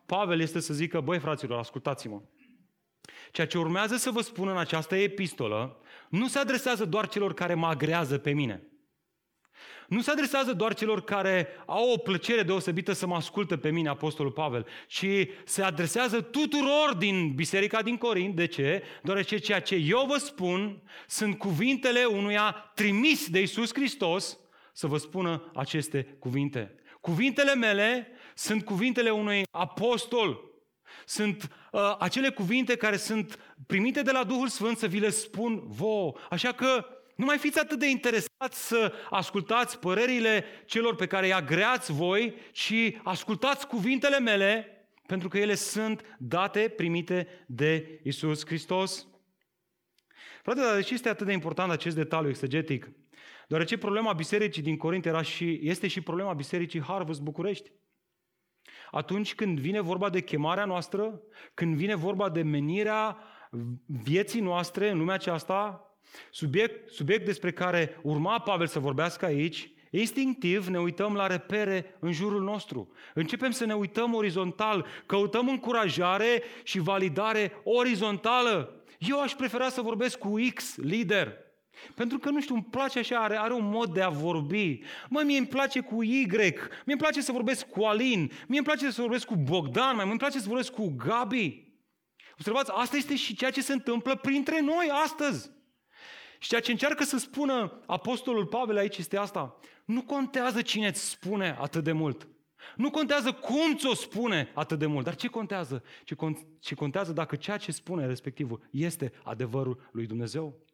[0.07, 2.21] Pavel este să zică, băi fraților, ascultați-mă.
[3.33, 7.55] Ceea ce urmează să vă spun în această epistolă nu se adresează doar celor care
[7.55, 8.69] mă agrează pe mine
[9.89, 13.89] nu se adresează doar celor care au o plăcere deosebită să mă ascultă pe mine,
[13.89, 15.07] Apostolul Pavel, ci
[15.45, 18.37] se adresează tuturor din biserica din Corint.
[18.37, 18.83] De ce?
[19.03, 24.39] Deoarece ceea ce eu vă spun sunt cuvintele unuia trimis de Isus Hristos
[24.73, 26.75] să vă spună aceste cuvinte.
[27.01, 30.48] Cuvintele mele sunt cuvintele unui apostol.
[31.07, 35.63] Sunt uh, acele cuvinte care sunt primite de la Duhul Sfânt să vi le spun
[35.67, 36.13] vouă.
[36.31, 41.33] Așa că nu mai fiți atât de interesați să ascultați părerile celor pe care îi
[41.33, 44.67] agreați voi, ci ascultați cuvintele mele,
[45.07, 49.07] pentru că ele sunt date, primite de Isus Hristos.
[50.43, 52.91] Frate, dar de ce este atât de important acest detaliu exegetic?
[53.49, 57.73] Deoarece problema bisericii din Corint era și, este și problema bisericii Harvest București.
[58.91, 61.21] Atunci când vine vorba de chemarea noastră,
[61.55, 63.19] când vine vorba de menirea
[63.87, 65.83] vieții noastre în lumea aceasta,
[66.31, 72.13] Subiect, subiect despre care urma Pavel să vorbească aici, instinctiv ne uităm la repere în
[72.13, 72.93] jurul nostru.
[73.15, 78.83] Începem să ne uităm orizontal, căutăm încurajare și validare orizontală.
[78.99, 81.33] Eu aș prefera să vorbesc cu X, lider,
[81.95, 84.81] pentru că, nu știu, îmi place așa, are, are un mod de a vorbi.
[85.09, 88.67] Mă, mie îmi place cu Y, mie îmi place să vorbesc cu Alin, mie îmi
[88.67, 91.67] place să vorbesc cu Bogdan, mai îmi place să vorbesc cu Gabi.
[92.33, 95.51] Observați, asta este și ceea ce se întâmplă printre noi astăzi.
[96.39, 99.59] Și ceea ce încearcă să spună Apostolul Pavel aici este asta.
[99.85, 102.29] Nu contează cine îți spune atât de mult.
[102.77, 105.05] Nu contează cum ți-o spune atât de mult.
[105.05, 105.83] Dar ce contează?
[106.05, 110.67] Ce, con- ce contează dacă ceea ce spune respectivul este adevărul lui Dumnezeu?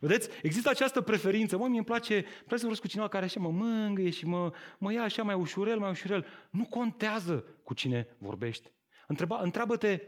[0.00, 0.28] Vedeți?
[0.42, 1.56] Există această preferință.
[1.56, 4.26] Mă, mie îmi place, îmi place să vorbesc cu cineva care așa mă mângâie și
[4.26, 6.26] mă, mă ia așa mai ușurel, mai ușurel.
[6.50, 8.72] Nu contează cu cine vorbești.
[9.06, 10.00] Întreba, întreabă-te,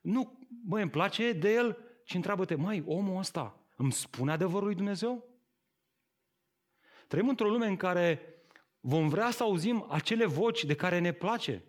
[0.00, 4.74] nu, mă, îmi place de el, ci întreabă-te, măi, omul ăsta, îmi spune adevărul lui
[4.74, 5.28] Dumnezeu?
[7.06, 8.34] Trăim într-o lume în care
[8.80, 11.64] vom vrea să auzim acele voci de care ne place.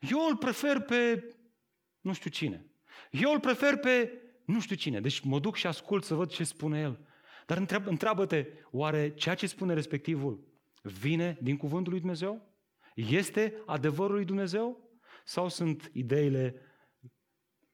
[0.00, 1.28] Eu îl prefer pe
[2.00, 2.66] nu știu cine.
[3.10, 5.00] Eu îl prefer pe nu știu cine.
[5.00, 6.98] Deci mă duc și ascult să văd ce spune el.
[7.46, 10.44] Dar întreabă, întreabă-te, oare ceea ce spune respectivul
[10.82, 12.52] vine din cuvântul lui Dumnezeu?
[12.94, 14.90] Este adevărul lui Dumnezeu?
[15.24, 16.54] Sau sunt ideile,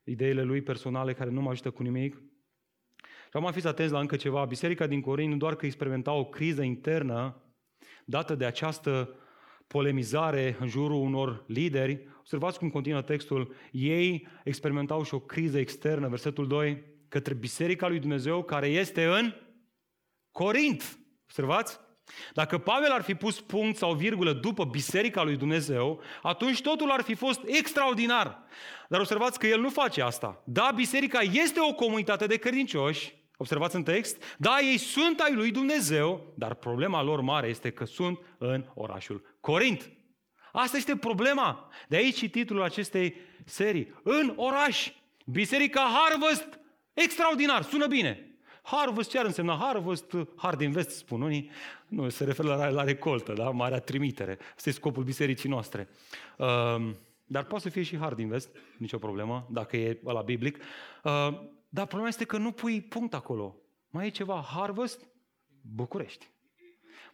[0.04, 2.14] ideile lui personale care nu mă ajută cu nimic?
[3.04, 4.44] Și acum fiți atenți la încă ceva.
[4.44, 7.42] Biserica din Corint nu doar că experimenta o criză internă
[8.04, 9.14] dată de această
[9.72, 12.06] polemizare în jurul unor lideri.
[12.18, 13.54] Observați cum continuă textul.
[13.70, 19.34] Ei experimentau și o criză externă, versetul 2, către Biserica lui Dumnezeu care este în
[20.30, 20.98] Corint.
[21.22, 21.80] Observați?
[22.32, 27.00] Dacă Pavel ar fi pus punct sau virgulă după Biserica lui Dumnezeu, atunci totul ar
[27.00, 28.42] fi fost extraordinar.
[28.88, 30.42] Dar observați că el nu face asta.
[30.46, 35.50] Da, biserica este o comunitate de credincioși, observați în text, da, ei sunt ai lui
[35.50, 39.90] Dumnezeu, dar problema lor mare este că sunt în orașul Corint.
[40.52, 41.70] Asta este problema.
[41.88, 43.94] De aici și titlul acestei serii.
[44.02, 44.92] În oraș.
[45.24, 46.58] Biserica Harvest.
[46.94, 47.62] Extraordinar.
[47.62, 48.30] Sună bine.
[48.62, 50.16] Harvest, ce ar însemna Harvest?
[50.36, 51.50] Hard invest, spun unii.
[51.88, 53.50] Nu, se referă la, la recoltă, da?
[53.50, 54.38] Marea trimitere.
[54.56, 55.88] Asta e scopul bisericii noastre.
[56.36, 56.90] Uh,
[57.24, 60.58] dar poate să fie și hard invest, nicio problemă, dacă e la biblic.
[61.04, 61.40] Uh,
[61.72, 63.56] dar problema este că nu pui punct acolo.
[63.90, 65.06] Mai e ceva, Harvest,
[65.74, 66.30] București.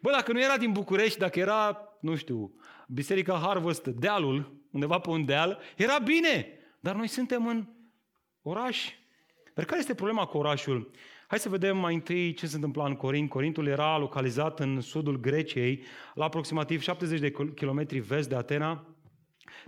[0.00, 2.54] Bă, dacă nu era din București, dacă era, nu știu,
[2.88, 6.48] Biserica Harvest, dealul, undeva pe un deal, era bine.
[6.80, 7.66] Dar noi suntem în
[8.42, 8.92] oraș.
[9.54, 10.90] Dar care este problema cu orașul?
[11.26, 13.28] Hai să vedem mai întâi ce se întâmpla în Corint.
[13.28, 15.82] Corintul era localizat în sudul Greciei,
[16.14, 18.86] la aproximativ 70 de kilometri vest de Atena.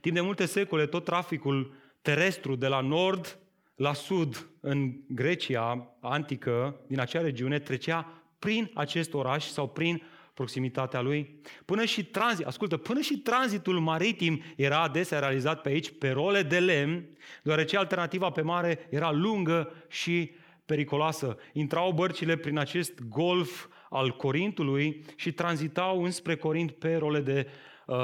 [0.01, 3.39] Timp de multe secole, tot traficul terestru de la nord
[3.79, 10.03] la sud în Grecia antică, din acea regiune, trecea prin acest oraș sau prin
[10.35, 11.41] proximitatea lui.
[11.65, 16.43] Până și tranzit, ascultă, până și tranzitul maritim era adesea realizat pe aici pe role
[16.43, 17.05] de lemn,
[17.43, 20.31] deoarece alternativa pe mare era lungă și
[20.65, 21.37] periculoasă.
[21.53, 27.53] Intrau bărcile prin acest golf al Corintului și tranzitau înspre Corint pe role de uh,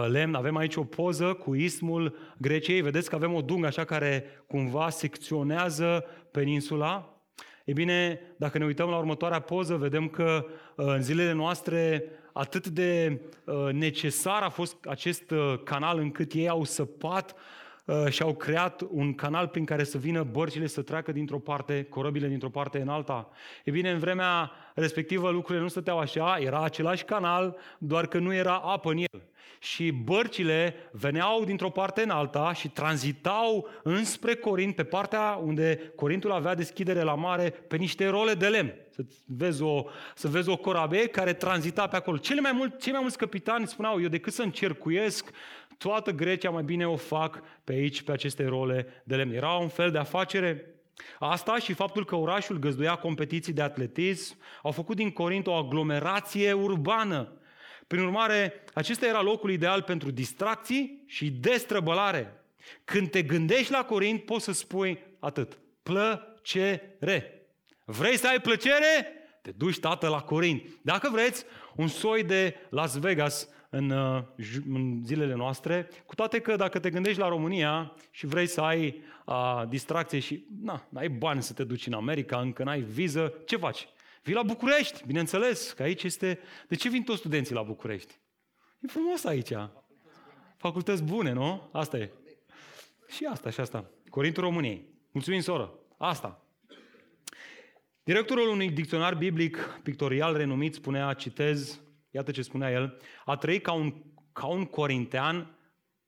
[0.09, 0.35] lemn.
[0.35, 2.81] Avem aici o poză cu ismul Greciei.
[2.81, 7.19] Vedeți că avem o dungă așa care cumva secționează peninsula.
[7.65, 12.69] E bine, dacă ne uităm la următoarea poză, vedem că uh, în zilele noastre atât
[12.69, 17.35] de uh, necesar a fost acest uh, canal încât ei au săpat
[17.85, 21.83] Uh, și au creat un canal prin care să vină bărcile să treacă dintr-o parte,
[21.83, 23.29] corăbile dintr-o parte în alta.
[23.65, 28.35] E bine, în vremea respectivă lucrurile nu stăteau așa, era același canal, doar că nu
[28.35, 29.23] era apă în el.
[29.65, 36.33] Și bărcile veneau dintr-o parte în alta și tranzitau înspre Corint, pe partea unde Corintul
[36.33, 38.75] avea deschidere la mare, pe niște role de lemn.
[38.91, 42.17] Să vezi o, să vezi o corabie care tranzita pe acolo.
[42.17, 45.31] Cele mai mult, cei mai mulți capitani spuneau, eu decât să încercuiesc
[45.79, 49.35] toată Grecia, mai bine o fac pe aici, pe aceste role de lemn.
[49.35, 50.69] Era un fel de afacere
[51.19, 56.53] Asta și faptul că orașul găzduia competiții de atletism au făcut din Corint o aglomerație
[56.53, 57.33] urbană.
[57.87, 62.45] Prin urmare, acesta era locul ideal pentru distracții și destrăbălare.
[62.85, 65.59] Când te gândești la Corint, poți să spui atât.
[65.83, 67.49] Plăcere.
[67.85, 69.13] Vrei să ai plăcere?
[69.43, 70.63] Te duci, tată, la Corint.
[70.83, 71.45] Dacă vreți,
[71.77, 74.23] un soi de Las Vegas în, uh,
[74.69, 79.03] în zilele noastre, cu toate că dacă te gândești la România și vrei să ai
[79.25, 83.57] a, distracție și na, n-ai bani să te duci în America, încă n-ai viză, ce
[83.57, 83.89] faci?
[84.25, 86.39] Vii la București, bineînțeles, că aici este...
[86.69, 88.15] De ce vin toți studenții la București?
[88.81, 89.53] E frumos aici.
[90.57, 91.69] Facultăți bune, nu?
[91.73, 92.13] Asta e.
[93.09, 93.91] Și asta, și asta.
[94.11, 94.89] Corintul României.
[95.13, 95.79] Mulțumim, soră.
[95.99, 96.45] Asta.
[98.03, 103.73] Directorul unui dicționar biblic pictorial renumit spunea, citez, iată ce spunea el, a trăi ca
[103.73, 105.59] un, ca un corintean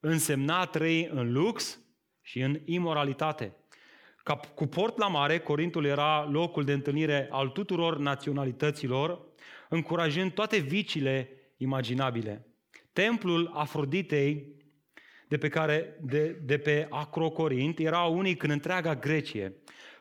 [0.00, 1.80] însemna a trăi în lux
[2.20, 3.56] și în imoralitate.
[4.26, 9.20] Ca cu port la mare, Corintul era locul de întâlnire al tuturor naționalităților,
[9.68, 12.46] încurajând toate vicile imaginabile.
[12.92, 14.56] Templul Afroditei
[15.28, 19.54] de pe, care, de, de pe Acrocorint era unic în întreaga Grecie.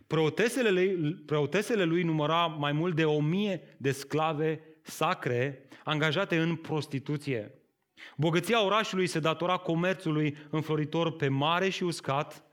[0.07, 6.55] Preotesele lui, preotesele lui număra mai mult de o mie de sclave sacre angajate în
[6.55, 7.51] prostituție.
[8.17, 12.44] Bogăția orașului se datora comerțului înfloritor pe mare și uscat,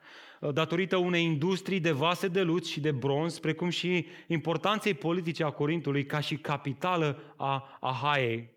[0.51, 5.51] datorită unei industrii de vase de lut și de bronz, precum și importanței politice a
[5.51, 8.51] Corintului ca și capitală a Ahaiei.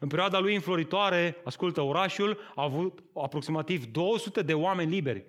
[0.00, 5.24] În perioada lui înfloritoare, ascultă, orașul a avut aproximativ 200 de oameni liberi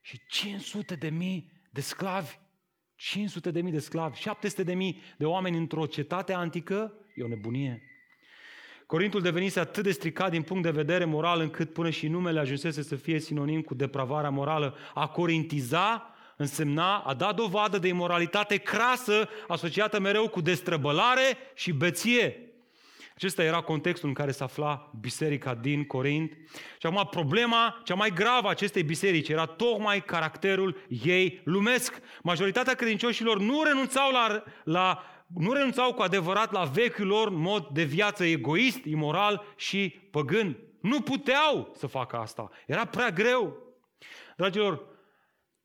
[0.00, 2.38] și 500 de mii de sclavi.
[2.96, 7.28] 500 de mii de sclavi, 700 de mii de oameni într-o cetate antică, e o
[7.28, 7.82] nebunie.
[8.86, 12.82] Corintul devenise atât de stricat din punct de vedere moral încât până și numele ajunsese
[12.82, 14.76] să fie sinonim cu depravarea morală.
[14.94, 22.38] A corintiza însemna a da dovadă de imoralitate crasă asociată mereu cu destrăbălare și beție.
[23.14, 26.32] Acesta era contextul în care se afla biserica din Corint.
[26.78, 32.00] Și acum problema cea mai gravă a acestei biserici era tocmai caracterul ei lumesc.
[32.22, 37.82] Majoritatea credincioșilor nu renunțau la, la nu renunțau cu adevărat la vechiul lor mod de
[37.82, 40.58] viață egoist, imoral și păgân.
[40.80, 42.50] Nu puteau să facă asta.
[42.66, 43.56] Era prea greu.
[44.36, 44.86] Dragilor,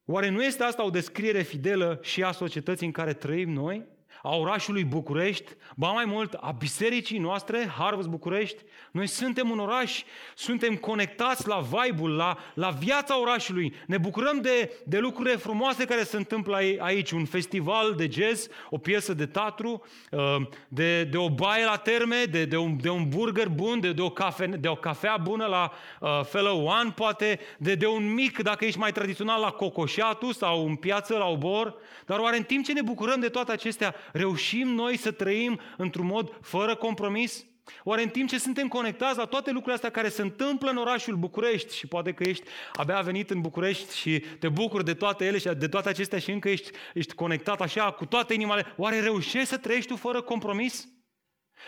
[0.06, 3.88] oare nu este asta o descriere fidelă și a societății în care trăim noi?
[4.24, 8.64] A orașului București, ba mai mult, a bisericii noastre, Harvest București.
[8.92, 10.04] Noi suntem un oraș,
[10.36, 13.74] suntem conectați la vibe la, la viața orașului.
[13.88, 17.12] Ne bucurăm de, de lucrurile frumoase care se întâmplă aici.
[17.12, 20.36] Un festival de jazz, o piesă de teatru, uh,
[20.68, 24.02] de, de o baie la terme, de, de, un, de un burger bun, de, de,
[24.02, 28.42] o cafe, de o cafea bună la uh, Fellow One, poate, de, de un mic,
[28.42, 31.76] dacă ești mai tradițional, la Cocoșatu sau în piață la Obor.
[32.06, 36.06] Dar oare în timp ce ne bucurăm de toate acestea, Reușim noi să trăim într-un
[36.06, 37.46] mod fără compromis?
[37.84, 41.16] Oare în timp ce suntem conectați la toate lucrurile astea care se întâmplă în orașul
[41.16, 42.44] București și poate că ești
[42.74, 46.32] abia venit în București și te bucuri de toate ele și de toate acestea și
[46.32, 50.88] încă ești, ești conectat așa cu toate inimile, oare reușești să trăiești tu fără compromis?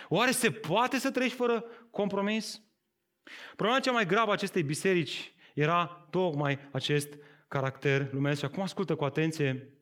[0.10, 2.62] Oare se poate să trăiești fără compromis?
[3.56, 7.14] Problema cea mai gravă a acestei biserici era tocmai acest
[7.48, 8.40] caracter lumesc.
[8.40, 9.74] Și acum ascultă cu atenție.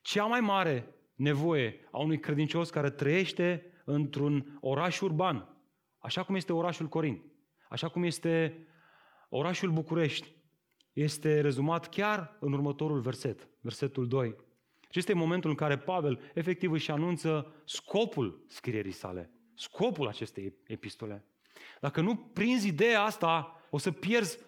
[0.00, 5.56] Cea mai mare nevoie a unui credincios care trăiește într-un oraș urban,
[5.98, 7.22] așa cum este orașul Corint,
[7.68, 8.66] așa cum este
[9.28, 10.34] orașul București,
[10.92, 14.36] este rezumat chiar în următorul verset, versetul 2.
[14.90, 21.24] Și este momentul în care Pavel efectiv își anunță scopul scrierii sale, scopul acestei epistole.
[21.80, 24.38] Dacă nu prinzi ideea asta, o să pierzi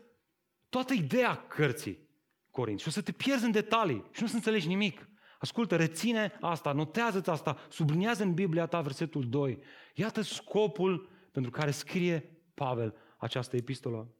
[0.68, 2.08] toată ideea cărții
[2.50, 5.08] Corint și o să te pierzi în detalii și nu să înțelegi nimic.
[5.44, 9.58] Ascultă, reține asta, notează-ți asta, subliniază în Biblia ta versetul 2.
[9.94, 14.14] Iată scopul pentru care scrie Pavel această epistolă.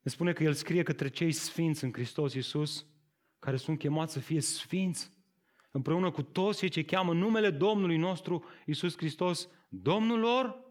[0.00, 2.86] Ne spune că el scrie către cei sfinți în Hristos Iisus,
[3.38, 5.10] care sunt chemați să fie sfinți,
[5.70, 10.64] împreună cu toți cei ce cheamă numele Domnului nostru Iisus Hristos, Domnul lor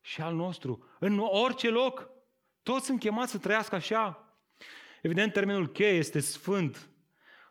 [0.00, 2.10] și al nostru, în orice loc.
[2.62, 4.34] Toți sunt chemați să trăiască așa.
[5.02, 6.90] Evident, termenul cheie este sfânt,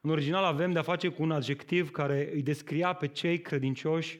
[0.01, 4.19] în original avem de-a face cu un adjectiv care îi descria pe cei credincioși.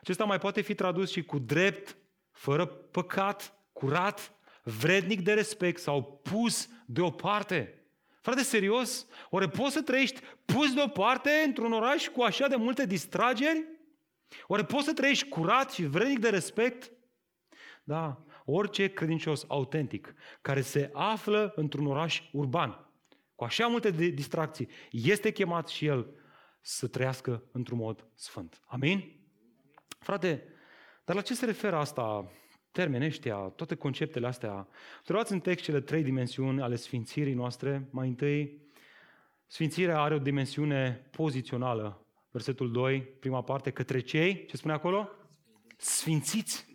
[0.00, 1.96] Acesta mai poate fi tradus și cu drept,
[2.32, 7.82] fără păcat, curat, vrednic de respect sau pus deoparte.
[8.20, 9.06] Frate, serios?
[9.30, 13.64] Oare poți să trăiești pus deoparte într-un oraș cu așa de multe distrageri?
[14.46, 16.92] Oare poți să trăiești curat și vrednic de respect?
[17.84, 22.87] Da, orice credincios autentic care se află într-un oraș urban,
[23.38, 26.14] cu așa multe distracții, este chemat și el
[26.60, 28.60] să trăiască într-un mod sfânt.
[28.66, 29.20] Amin?
[29.98, 30.44] Frate,
[31.04, 32.32] dar la ce se referă asta,
[32.70, 34.68] termenii ăștia, toate conceptele astea?
[34.98, 37.88] Observați în text cele trei dimensiuni ale sfințirii noastre.
[37.90, 38.60] Mai întâi,
[39.46, 42.06] sfințirea are o dimensiune pozițională.
[42.30, 45.08] Versetul 2, prima parte, către cei, ce spune acolo?
[45.76, 46.66] Sfințiți.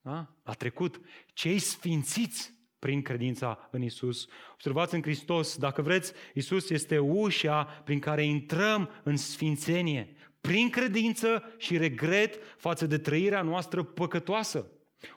[0.00, 0.34] Da?
[0.42, 1.00] La trecut,
[1.32, 4.28] cei sfințiți prin credința în Isus.
[4.52, 11.54] Observați în Hristos, dacă vreți, Isus este ușa prin care intrăm în sfințenie, prin credință
[11.56, 14.66] și regret față de trăirea noastră păcătoasă.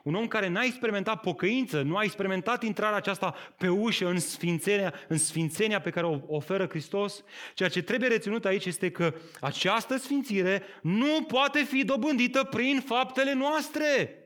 [0.02, 4.94] Un om care n-a experimentat pocăință, nu a experimentat intrarea aceasta pe ușă în sfințenia,
[5.08, 9.96] în sfințenia pe care o oferă Hristos, ceea ce trebuie reținut aici este că această
[9.96, 14.16] sfințire nu poate fi dobândită prin faptele noastre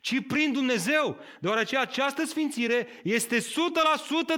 [0.00, 3.42] ci prin Dumnezeu, deoarece această sfințire este 100%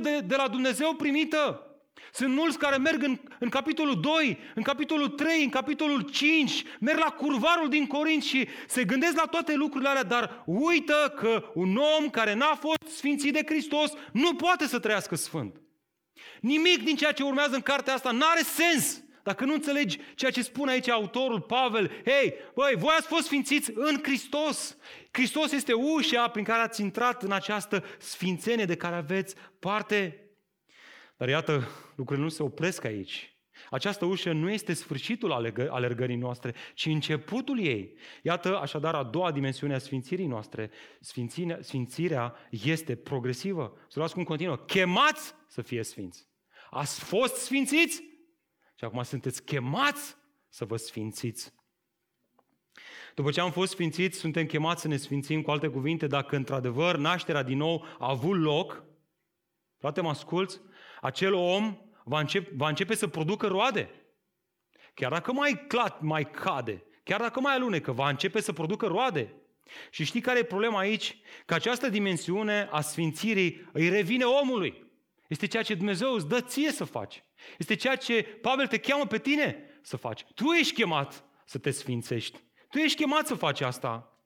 [0.01, 1.69] de, de la Dumnezeu primită.
[2.13, 6.99] Sunt mulți care merg în, în capitolul 2, în capitolul 3, în capitolul 5, merg
[6.99, 11.77] la curvarul din Corint și se gândesc la toate lucrurile alea, dar uită că un
[11.99, 15.61] om care n-a fost sfințit de Hristos nu poate să trăiască sfânt.
[16.41, 20.43] Nimic din ceea ce urmează în cartea asta n-are sens dacă nu înțelegi ceea ce
[20.43, 24.77] spune aici autorul Pavel, hei, băi, voi ați fost sfințiți în Hristos.
[25.15, 30.29] Hristos este ușa prin care ați intrat în această sfințenie de care aveți parte.
[31.17, 33.39] Dar iată, lucrurile nu se opresc aici.
[33.71, 35.33] Această ușă nu este sfârșitul
[35.71, 37.99] alergării noastre, ci începutul ei.
[38.23, 40.71] Iată așadar a doua dimensiune a sfințirii noastre.
[41.01, 43.77] Sfințirea, sfințirea este progresivă.
[43.89, 44.57] Să luați cum continuă.
[44.57, 46.29] Chemați să fie sfinți.
[46.71, 48.03] Ați fost sfințiți?
[48.75, 50.17] Și acum sunteți chemați
[50.49, 51.54] să vă sfințiți.
[53.15, 56.97] După ce am fost sfințiți, suntem chemați să ne sfințim, cu alte cuvinte, dacă într-adevăr
[56.97, 58.85] nașterea din nou a avut loc,
[59.79, 60.61] frate, mă asculți,
[61.01, 63.91] acel om va începe, va începe să producă roade.
[64.95, 69.35] Chiar dacă mai clat, mai cade, chiar dacă mai alunecă, va începe să producă roade.
[69.91, 71.19] Și știi care e problema aici?
[71.47, 74.85] Că această dimensiune a sfințirii îi revine omului.
[75.29, 77.25] Este ceea ce Dumnezeu îți dă ție să faci.
[77.59, 80.25] Este ceea ce Pavel te cheamă pe tine să faci.
[80.35, 82.43] Tu ești chemat să te sfințești.
[82.75, 84.19] Tu ești chemat să faci asta.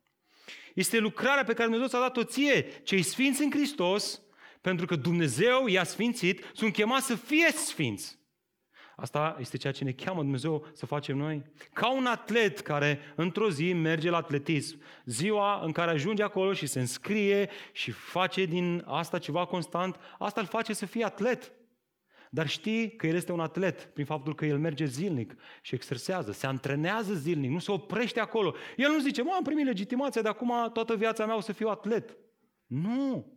[0.74, 2.66] Este lucrarea pe care Dumnezeu ți-a dat-o ție.
[2.82, 4.20] Cei sfinți în Hristos,
[4.60, 8.18] pentru că Dumnezeu i-a sfințit, sunt chemați să fie sfinți.
[8.96, 11.42] Asta este ceea ce ne cheamă Dumnezeu să facem noi.
[11.72, 14.80] Ca un atlet care într-o zi merge la atletism.
[15.04, 20.40] Ziua în care ajunge acolo și se înscrie și face din asta ceva constant, asta
[20.40, 21.52] îl face să fie atlet.
[22.30, 26.32] Dar știi că el este un atlet prin faptul că el merge zilnic și exersează,
[26.32, 28.54] se antrenează zilnic, nu se oprește acolo.
[28.76, 31.68] El nu zice, mă, am primit legitimația, de acum toată viața mea o să fiu
[31.68, 32.16] atlet.
[32.66, 33.32] Nu!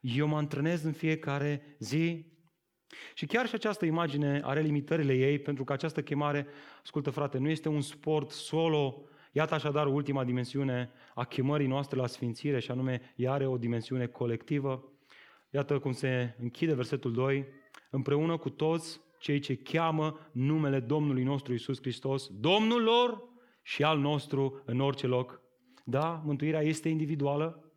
[0.00, 2.28] Eu mă antrenez în fiecare zi.
[3.14, 6.46] Și chiar și această imagine are limitările ei, pentru că această chemare,
[6.82, 12.06] ascultă frate, nu este un sport solo, Iată așadar ultima dimensiune a chemării noastre la
[12.06, 14.92] sfințire și anume ea are o dimensiune colectivă.
[15.50, 17.46] Iată cum se închide versetul 2
[17.90, 23.28] împreună cu toți cei ce cheamă numele Domnului nostru Isus Hristos, Domnul lor
[23.62, 25.42] și al nostru în orice loc.
[25.84, 27.72] Da, mântuirea este individuală,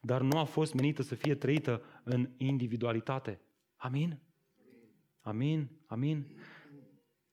[0.00, 3.40] dar nu a fost menită să fie trăită în individualitate.
[3.76, 4.20] Amin?
[5.20, 5.70] Amin?
[5.86, 6.26] Amin?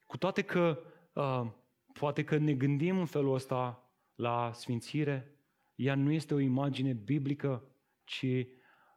[0.06, 0.80] Cu toate că
[1.14, 1.48] uh,
[1.94, 5.38] poate că ne gândim în felul ăsta la sfințire,
[5.76, 7.64] ea nu este o imagine biblică,
[8.04, 8.48] ci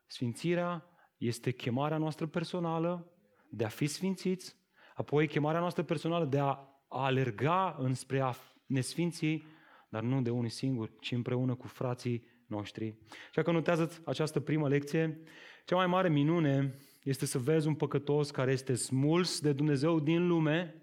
[0.06, 0.84] sfințirea
[1.16, 3.09] este chemarea noastră personală
[3.50, 4.56] de a fi sfințiți,
[4.94, 8.34] apoi chemarea noastră personală de a, alerga înspre a
[8.66, 9.42] ne sfinți,
[9.88, 12.94] dar nu de unii singuri, ci împreună cu frații noștri.
[13.28, 15.20] Așa că notează această primă lecție.
[15.64, 20.26] Cea mai mare minune este să vezi un păcătos care este smuls de Dumnezeu din
[20.26, 20.82] lume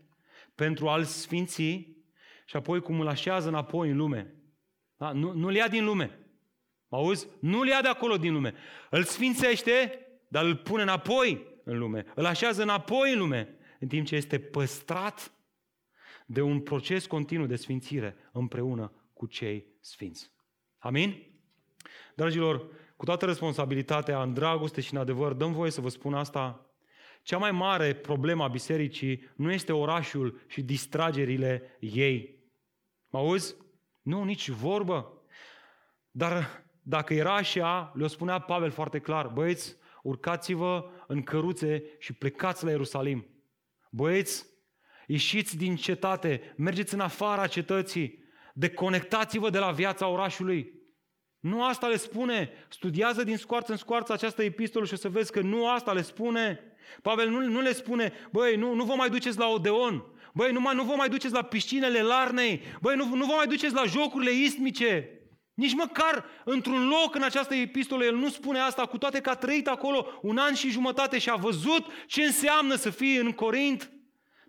[0.56, 1.62] pentru a-l sfinți
[2.46, 4.36] și apoi cum îl așează înapoi în lume.
[4.98, 5.12] Da?
[5.12, 6.20] Nu, nu-l ia din lume.
[6.90, 7.28] Auzi?
[7.40, 8.54] Nu-l ia de acolo din lume.
[8.90, 14.06] Îl sfințește dar îl pune înapoi în lume, îl așează înapoi în lume, în timp
[14.06, 15.32] ce este păstrat
[16.26, 20.32] de un proces continuu de sfințire împreună cu cei sfinți.
[20.78, 21.24] Amin?
[22.16, 26.72] Dragilor, cu toată responsabilitatea, în dragoste și în adevăr, dăm voie să vă spun asta,
[27.22, 32.44] cea mai mare problemă a bisericii nu este orașul și distragerile ei.
[33.08, 33.56] Mă auzi?
[34.02, 35.22] Nu, nici vorbă.
[36.12, 42.64] Dar dacă era așa, le-o spunea Pavel foarte clar, băieți, urcați-vă în căruțe și plecați
[42.64, 43.28] la Ierusalim.
[43.92, 44.46] Băieți,
[45.08, 50.74] ieșiți din cetate, mergeți în afara cetății, deconectați-vă de la viața orașului.
[51.40, 52.52] Nu asta le spune.
[52.70, 56.02] Studiază din scoarță în scoarță această epistolă și o să vezi că nu asta le
[56.02, 56.60] spune.
[57.02, 60.60] Pavel nu, nu le spune, băi, nu, nu vă mai duceți la Odeon, băi, nu,
[60.60, 63.84] mai, nu vă mai duceți la piscinele Larnei, băi, nu, nu vă mai duceți la
[63.84, 65.17] jocurile istmice,
[65.58, 69.36] nici măcar într-un loc în această epistolă el nu spune asta, cu toate că a
[69.36, 73.92] trăit acolo un an și jumătate și a văzut ce înseamnă să fie în Corint.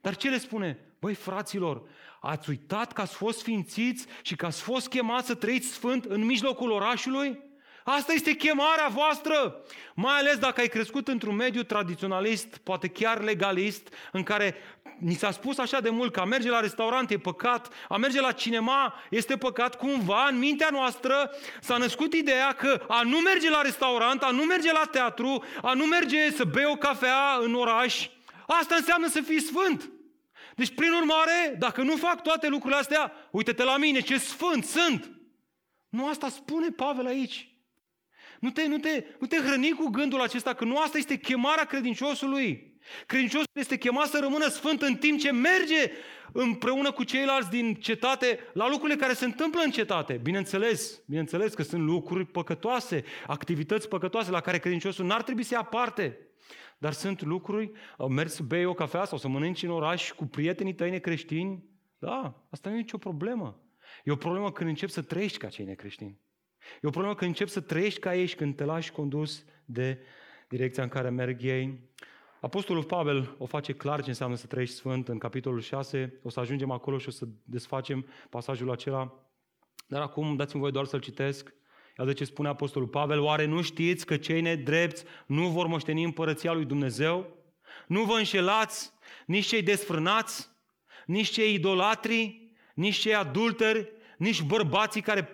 [0.00, 0.78] Dar ce le spune?
[1.00, 1.82] Băi, fraților,
[2.20, 6.24] ați uitat că ați fost ființiți și că ați fost chemați să trăiți sfânt în
[6.24, 7.38] mijlocul orașului?
[7.90, 9.64] Asta este chemarea voastră,
[9.94, 14.54] mai ales dacă ai crescut într-un mediu tradiționalist, poate chiar legalist, în care
[14.98, 18.20] ni s-a spus așa de mult că a merge la restaurant e păcat, a merge
[18.20, 21.30] la cinema este păcat, cumva în mintea noastră
[21.60, 25.72] s-a născut ideea că a nu merge la restaurant, a nu merge la teatru, a
[25.72, 28.08] nu merge să bei o cafea în oraș,
[28.46, 29.90] asta înseamnă să fii sfânt.
[30.54, 35.10] Deci, prin urmare, dacă nu fac toate lucrurile astea, uite-te la mine, ce sfânt sunt!
[35.88, 37.47] Nu asta spune Pavel aici.
[38.40, 41.64] Nu te, nu, te, nu te hrăni cu gândul acesta că nu asta este chemarea
[41.64, 42.76] credinciosului.
[43.06, 45.90] Credinciosul este chemat să rămână sfânt în timp ce merge
[46.32, 50.20] împreună cu ceilalți din cetate la lucrurile care se întâmplă în cetate.
[50.22, 55.62] Bineînțeles, bineînțeles că sunt lucruri păcătoase, activități păcătoase la care credinciosul n-ar trebui să ia
[55.62, 56.18] parte.
[56.78, 57.70] Dar sunt lucruri,
[58.08, 61.64] mergi să bei o cafea sau să mănânci în oraș cu prietenii tăi necreștini,
[61.98, 63.62] da, asta nu e nicio problemă.
[64.04, 66.18] E o problemă când începi să trăiești ca cei necreștini.
[66.74, 69.98] E o problemă când începi să trăiești ca ei și când te lași condus de
[70.48, 71.80] direcția în care merg ei.
[72.40, 76.18] Apostolul Pavel o face clar ce înseamnă să trăiești sfânt în capitolul 6.
[76.22, 79.28] O să ajungem acolo și o să desfacem pasajul acela.
[79.86, 81.54] Dar acum dați-mi voi doar să-l citesc.
[81.98, 83.20] Iată ce spune Apostolul Pavel.
[83.20, 87.36] Oare nu știți că cei nedrepți nu vor moșteni împărăția lui Dumnezeu?
[87.86, 88.92] Nu vă înșelați
[89.26, 90.48] nici cei desfrânați,
[91.06, 95.24] nici cei idolatri, nici cei adulteri, nici bărbații care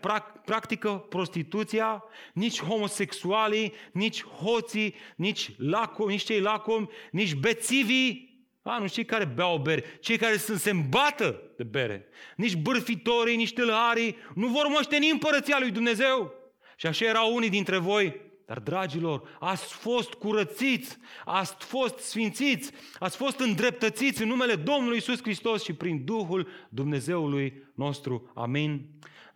[0.45, 8.33] practică prostituția, nici homosexualii, nici hoții, nici, laco, nici cei lacomi, nici bețivii,
[8.67, 12.09] A, nu cei care beau bere, cei care sunt, se îmbată de bere.
[12.37, 16.33] Nici bârfitorii, nici tâlharii nu vor moșteni împărăția lui Dumnezeu.
[16.77, 18.21] Și așa erau unii dintre voi.
[18.47, 25.23] Dar, dragilor, ați fost curățiți, ați fost sfințiți, ați fost îndreptățiți în numele Domnului Isus
[25.23, 28.31] Hristos și prin Duhul Dumnezeului nostru.
[28.35, 28.87] Amin.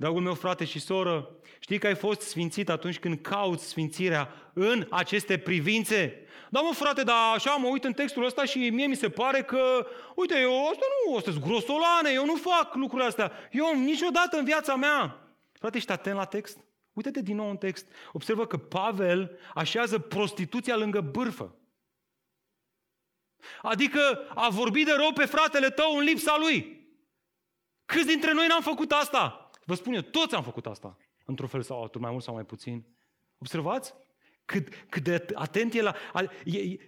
[0.01, 1.31] Dragul meu frate și soră,
[1.61, 6.27] știi că ai fost sfințit atunci când cauți sfințirea în aceste privințe?
[6.51, 9.43] Da, mă, frate, dar așa mă uit în textul ăsta și mie mi se pare
[9.43, 13.33] că, uite, eu asta nu, astea sunt grosolane, eu nu fac lucrurile astea.
[13.51, 15.19] Eu niciodată în viața mea.
[15.53, 16.59] Frate, ești atent la text?
[16.93, 17.87] Uite-te din nou în text.
[18.13, 21.57] Observă că Pavel așează prostituția lângă bârfă.
[23.63, 26.87] Adică a vorbit de rău pe fratele tău în lipsa lui.
[27.85, 29.48] Câți dintre noi n-am făcut asta?
[29.69, 30.97] Vă spun eu, toți am făcut asta.
[31.25, 32.85] Într-un fel sau altul, mai mult sau mai puțin.
[33.39, 33.95] Observați?
[34.45, 35.97] Cât, cât de atent el,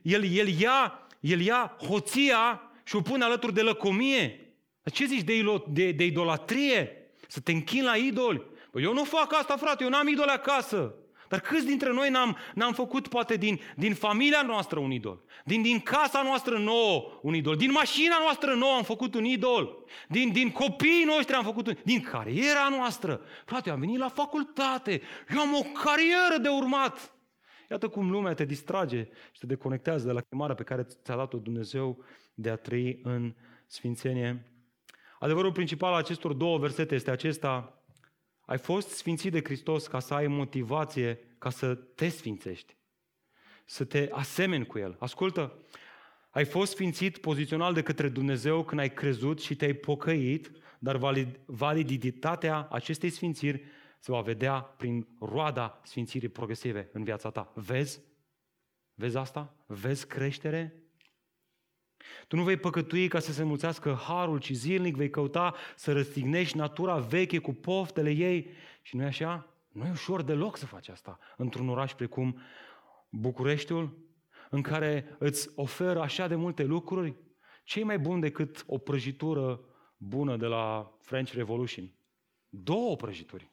[0.03, 4.55] el, el, ia, el ia hoția și o pune alături de lăcomie.
[4.93, 7.11] Ce zici de, de, de idolatrie?
[7.29, 8.43] Să te închini la idoli?
[8.71, 10.95] Păi eu nu fac asta, frate, eu n-am idole acasă.
[11.31, 15.23] Dar câți dintre noi n-am, n-am făcut poate din, din familia noastră un idol?
[15.45, 17.57] Din, din casa noastră nouă un idol?
[17.57, 19.85] Din mașina noastră nouă am făcut un idol?
[20.09, 23.21] Din, din copiii noștri am făcut un Din cariera noastră?
[23.45, 25.01] Frate, eu am venit la facultate.
[25.35, 27.15] Eu am o carieră de urmat.
[27.71, 31.39] Iată cum lumea te distrage și te deconectează de la chemarea pe care ți-a dat-o
[31.39, 32.05] Dumnezeu
[32.35, 33.35] de a trăi în
[33.67, 34.53] sfințenie.
[35.19, 37.80] Adevărul principal al acestor două versete este acesta.
[38.51, 42.77] Ai fost sfințit de Hristos ca să ai motivație ca să te sfințești.
[43.65, 44.97] Să te asemeni cu El.
[44.99, 45.59] Ascultă,
[46.31, 51.41] ai fost sfințit pozițional de către Dumnezeu când ai crezut și te-ai pocăit, dar valid,
[51.45, 53.63] validitatea acestei sfințiri
[54.01, 57.53] se va vedea prin roada sfințirii progresive în viața ta.
[57.55, 58.01] Vezi?
[58.95, 59.65] Vezi asta?
[59.67, 60.80] Vezi creștere?
[62.29, 66.57] Tu nu vei păcătui ca să se mulțească harul, ci zilnic vei căuta să răstignești
[66.57, 68.51] natura veche cu poftele ei.
[68.83, 69.55] Și nu e așa?
[69.73, 72.41] Nu e ușor deloc să faci asta într-un oraș precum
[73.09, 73.99] Bucureștiul,
[74.51, 77.15] în care îți oferă așa de multe lucruri.
[77.65, 79.61] Ce mai bun decât o prăjitură
[79.97, 81.91] bună de la French Revolution?
[82.49, 83.51] Două prăjituri.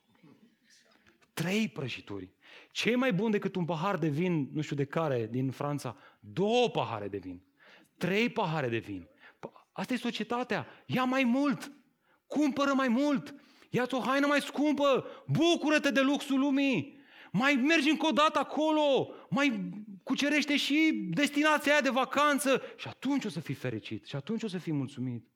[1.33, 2.29] Trei prăjituri.
[2.71, 5.97] Ce e mai bun decât un pahar de vin, nu știu de care, din Franța?
[6.19, 7.41] Două pahare de vin.
[7.97, 9.07] Trei pahare de vin.
[9.71, 10.67] Asta e societatea.
[10.85, 11.71] Ia mai mult.
[12.27, 13.35] Cumpără mai mult.
[13.69, 15.05] Ia-ți o haină mai scumpă.
[15.27, 16.99] Bucură-te de luxul lumii.
[17.31, 19.13] Mai mergi încă o dată acolo.
[19.29, 19.73] Mai
[20.03, 22.61] cucerește și destinația aia de vacanță.
[22.75, 24.05] Și atunci o să fii fericit.
[24.05, 25.27] Și atunci o să fii mulțumit.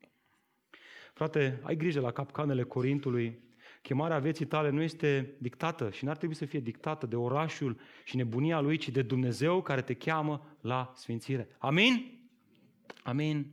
[1.14, 3.51] Frate, ai grijă la capcanele Corintului
[3.82, 8.16] Chemarea vieții tale nu este dictată și n-ar trebui să fie dictată de orașul și
[8.16, 11.55] nebunia lui, ci de Dumnezeu care te cheamă la sfințire.
[11.57, 12.21] Amin?
[13.04, 13.52] Amin.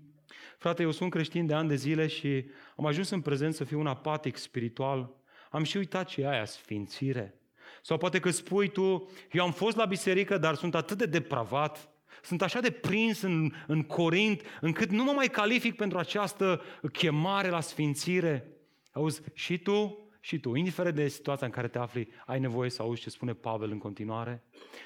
[0.58, 2.44] Frate, eu sunt creștin de ani de zile și
[2.76, 5.14] am ajuns în prezent să fiu un apatic spiritual.
[5.50, 7.34] Am și uitat ce e aia, sfințire.
[7.82, 11.88] Sau poate că spui tu, eu am fost la biserică, dar sunt atât de depravat,
[12.22, 16.62] sunt așa de prins în, în Corint, încât nu mă mai calific pentru această
[16.92, 18.52] chemare la sfințire.
[18.92, 22.82] Auzi, și tu și tu, indiferent de situația în care te afli, ai nevoie să
[22.82, 24.42] auzi ce spune Pavel în continuare.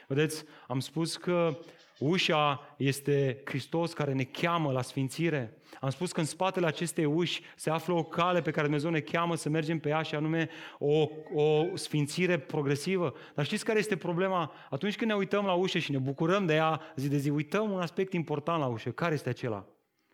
[0.08, 1.58] Vedeți, am spus că
[1.98, 5.58] ușa este Hristos care ne cheamă la sfințire.
[5.80, 9.00] Am spus că în spatele acestei uși se află o cale pe care Dumnezeu ne
[9.00, 13.14] cheamă să mergem pe ea și anume o, o sfințire progresivă.
[13.34, 14.52] Dar știți care este problema?
[14.70, 17.70] Atunci când ne uităm la ușă și ne bucurăm de ea zi de zi, uităm
[17.70, 18.90] un aspect important la ușă.
[18.90, 19.66] Care este acela?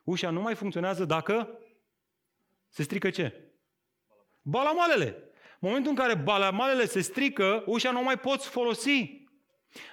[0.05, 1.49] Ușa nu mai funcționează dacă
[2.68, 3.47] se strică ce?
[4.43, 5.07] Balamalele.
[5.61, 9.26] În momentul în care balamalele se strică, ușa nu mai poți folosi.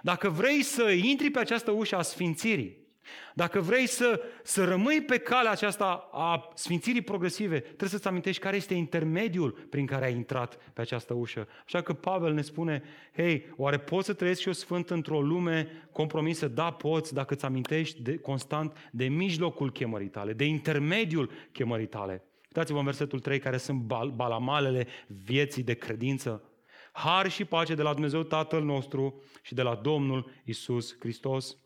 [0.02, 2.86] Dacă vrei să intri pe această ușă a sfințirii,
[3.34, 8.56] dacă vrei să, să rămâi pe calea aceasta a sfințirii progresive, trebuie să-ți amintești care
[8.56, 11.48] este intermediul prin care ai intrat pe această ușă.
[11.66, 12.84] Așa că Pavel ne spune,
[13.16, 16.48] hei, oare poți să trăiești și eu sfânt într-o lume compromisă?
[16.48, 22.24] Da, poți, dacă îți amintești de, constant de mijlocul chemării tale, de intermediul chemării tale.
[22.56, 26.44] Uitați-vă în versetul 3, care sunt bal- balamalele vieții de credință.
[26.92, 31.58] Har și pace de la Dumnezeu Tatăl nostru și de la Domnul Isus Hristos.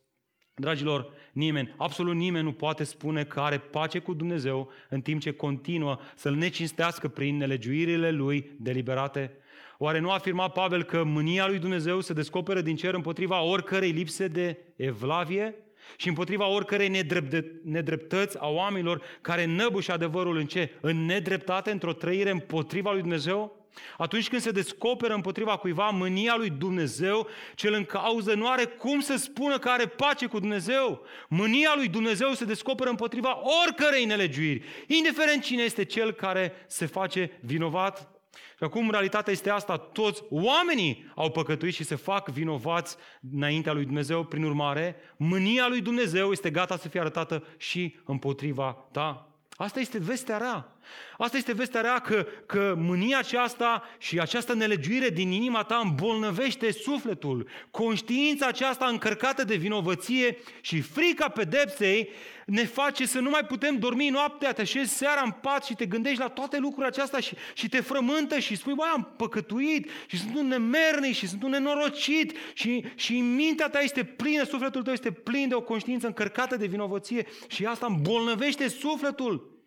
[0.56, 5.32] Dragilor, nimeni, absolut nimeni nu poate spune că are pace cu Dumnezeu în timp ce
[5.32, 9.38] continuă să-L necinstească prin nelegiuirile Lui deliberate.
[9.78, 14.28] Oare nu afirma Pavel că mânia lui Dumnezeu se descoperă din cer împotriva oricărei lipse
[14.28, 15.56] de evlavie?
[15.98, 20.72] Și împotriva oricărei nedrept, nedreptăți a oamenilor care năbuși adevărul în ce?
[20.82, 23.58] În nedreptate, într-o trăire împotriva lui Dumnezeu?
[23.98, 29.00] Atunci când se descoperă împotriva cuiva mânia lui Dumnezeu, cel în cauză nu are cum
[29.00, 31.06] să spună că are pace cu Dumnezeu.
[31.28, 37.32] Mânia lui Dumnezeu se descoperă împotriva oricărei nelegiuiri, indiferent cine este cel care se face
[37.42, 42.96] vinovat și acum realitatea este asta, toți oamenii au păcătuit și se fac vinovați
[43.34, 44.24] înaintea lui Dumnezeu.
[44.24, 49.30] Prin urmare, mânia lui Dumnezeu este gata să fie arătată și împotriva ta.
[49.56, 50.78] Asta este vestea rea.
[51.18, 56.72] Asta este vestea rea că, că mânia aceasta și această nelegiuire din inima ta îmbolnăvește
[56.72, 57.48] sufletul.
[57.72, 62.10] Conștiința aceasta încărcată de vinovăție și frica pedepsei
[62.46, 65.86] ne face să nu mai putem dormi noaptea, te așezi seara în pat și te
[65.86, 70.18] gândești la toate lucrurile acestea și, și te frământă și spui, băi, am păcătuit și
[70.18, 74.94] sunt un nemernic și sunt un nenorocit și, și mintea ta este plină, sufletul tău
[74.94, 79.59] este plin de o conștiință încărcată de vinovăție și asta îmbolnăvește sufletul.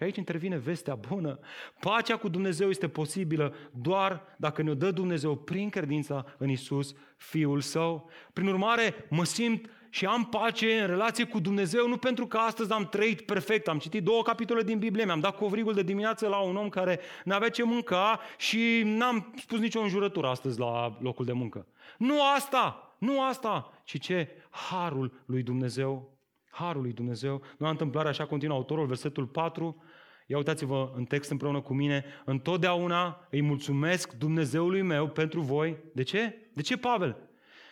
[0.00, 1.38] Și aici intervine vestea bună.
[1.80, 7.60] Pacea cu Dumnezeu este posibilă doar dacă ne-o dă Dumnezeu prin credința în Isus, Fiul
[7.60, 8.10] Său.
[8.32, 12.72] Prin urmare, mă simt și am pace în relație cu Dumnezeu, nu pentru că astăzi
[12.72, 16.38] am trăit perfect, am citit două capitole din Biblie, mi-am dat covrigul de dimineață la
[16.38, 21.32] un om care n-avea ce mânca și n-am spus nicio înjurătură astăzi la locul de
[21.32, 21.66] muncă.
[21.98, 24.28] Nu asta, nu asta, ci ce?
[24.50, 26.18] Harul lui Dumnezeu.
[26.50, 27.42] Harul lui Dumnezeu.
[27.58, 29.82] Nu a întâmplare, așa continuă autorul, versetul 4,
[30.30, 32.04] Ia uitați-vă în text împreună cu mine.
[32.24, 35.76] Întotdeauna îi mulțumesc Dumnezeului meu pentru voi.
[35.92, 36.50] De ce?
[36.54, 37.28] De ce, Pavel?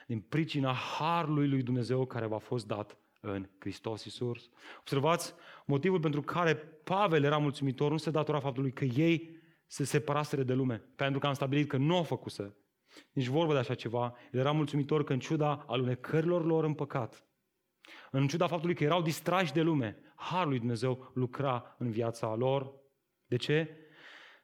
[0.06, 4.50] Din pricina harului lui Dumnezeu care v-a fost dat în Hristos Iisus.
[4.78, 5.34] Observați,
[5.66, 6.54] motivul pentru care
[6.84, 9.36] Pavel era mulțumitor nu se datora faptului că ei
[9.66, 12.54] se separaseră de lume, pentru că am stabilit că nu o făcuse.
[13.12, 14.14] Nici vorbă de așa ceva.
[14.32, 17.27] El era mulțumitor că în ciuda alunecărilor lor în păcat,
[18.10, 22.72] în ciuda faptului că erau distrași de lume, Harul lui Dumnezeu lucra în viața lor.
[23.26, 23.68] De ce?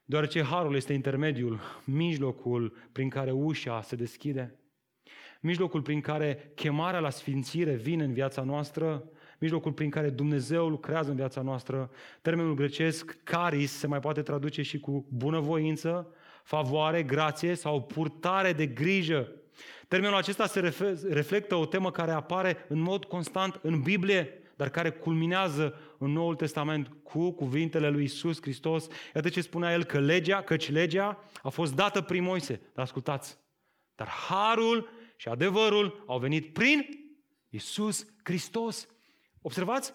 [0.04, 4.58] Deoarece Harul este intermediul, mijlocul prin care ușa se deschide,
[5.40, 9.08] mijlocul prin care chemarea la sfințire vine în viața noastră,
[9.38, 11.90] mijlocul prin care Dumnezeu lucrează în viața noastră.
[12.22, 18.66] Termenul grecesc, caris, se mai poate traduce și cu bunăvoință, favoare, grație sau purtare de
[18.66, 19.32] grijă.
[19.88, 20.74] Termenul acesta se
[21.10, 26.34] reflectă o temă care apare în mod constant în Biblie, dar care culminează în Noul
[26.34, 28.86] Testament cu cuvintele lui Isus Hristos.
[29.14, 32.60] Iată ce spunea el, că legea, căci legea a fost dată prin Moise.
[32.74, 33.38] Dar ascultați,
[33.94, 36.86] dar harul și adevărul au venit prin
[37.48, 38.88] Isus Hristos.
[39.42, 39.92] Observați,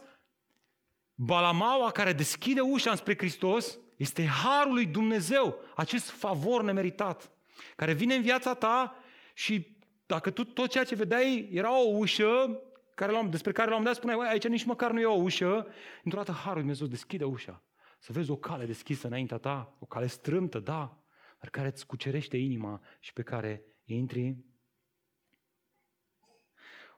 [1.15, 7.31] balamaua care deschide ușa spre Hristos este harul lui Dumnezeu, acest favor nemeritat,
[7.75, 8.95] care vine în viața ta
[9.33, 9.77] și
[10.09, 12.61] dacă tu tot ceea ce vedeai era o ușă
[12.95, 15.67] care l-am, despre care l-am dat, spuneai, aici nici măcar nu e o ușă,
[16.03, 17.63] într-o dată Harul Dumnezeu deschide ușa.
[17.99, 21.03] Să vezi o cale deschisă înaintea ta, o cale strâmtă, da,
[21.39, 24.37] dar care îți cucerește inima și pe care intri.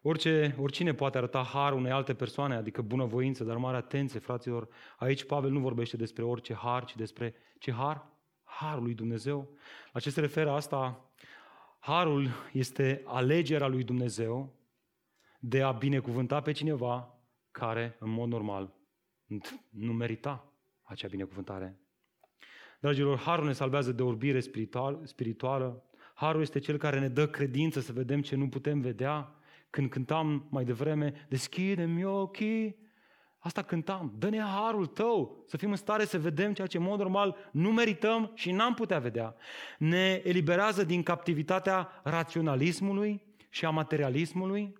[0.01, 4.67] Orice, oricine poate arăta har unei alte persoane, adică bunăvoință, dar mare atenție, fraților.
[4.97, 8.07] Aici Pavel nu vorbește despre orice har, ci despre ce har?
[8.43, 9.57] Harul lui Dumnezeu.
[9.91, 11.10] La ce se referă asta?
[11.83, 14.55] Harul este alegerea lui Dumnezeu
[15.39, 17.19] de a binecuvânta pe cineva
[17.51, 18.73] care, în mod normal,
[19.69, 20.53] nu merita
[20.83, 21.79] acea binecuvântare.
[22.79, 25.83] Dragilor, Harul ne salvează de orbire spiritual, spirituală.
[26.13, 29.35] Harul este cel care ne dă credință să vedem ce nu putem vedea.
[29.69, 32.90] Când cântam mai devreme, deschide-mi ochii,
[33.43, 36.99] asta cântam, dă-ne harul tău, să fim în stare să vedem ceea ce în mod
[36.99, 39.35] normal nu merităm și n-am putea vedea.
[39.77, 44.79] Ne eliberează din captivitatea raționalismului și a materialismului,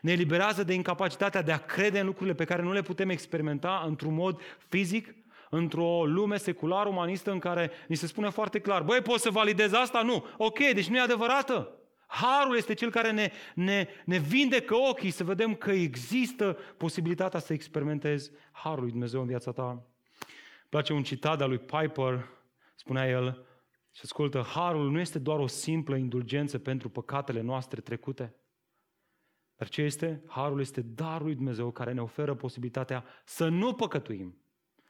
[0.00, 3.84] ne eliberează de incapacitatea de a crede în lucrurile pe care nu le putem experimenta
[3.86, 5.14] într-un mod fizic,
[5.50, 9.76] într-o lume seculară, umanistă, în care ni se spune foarte clar, băi, poți să validezi
[9.76, 10.02] asta?
[10.02, 10.24] Nu.
[10.36, 11.81] Ok, deci nu e adevărată.
[12.12, 17.52] Harul este cel care ne, ne, ne vindecă ochii să vedem că există posibilitatea să
[17.52, 19.68] experimentezi Harul lui Dumnezeu în viața ta.
[19.68, 19.82] Îmi
[20.68, 22.28] place un citat al lui Piper,
[22.74, 23.46] spunea el,
[23.92, 28.34] și ascultă, Harul nu este doar o simplă indulgență pentru păcatele noastre trecute,
[29.56, 30.22] dar ce este?
[30.26, 34.36] Harul este darul lui Dumnezeu care ne oferă posibilitatea să nu păcătuim.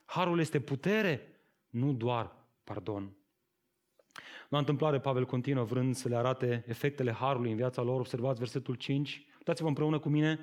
[0.05, 3.15] Harul este putere, nu doar pardon.
[4.49, 7.99] La întâmplare, Pavel continuă vrând să le arate efectele Harului în viața lor.
[7.99, 9.25] Observați versetul 5.
[9.37, 10.39] Uitați-vă împreună cu mine.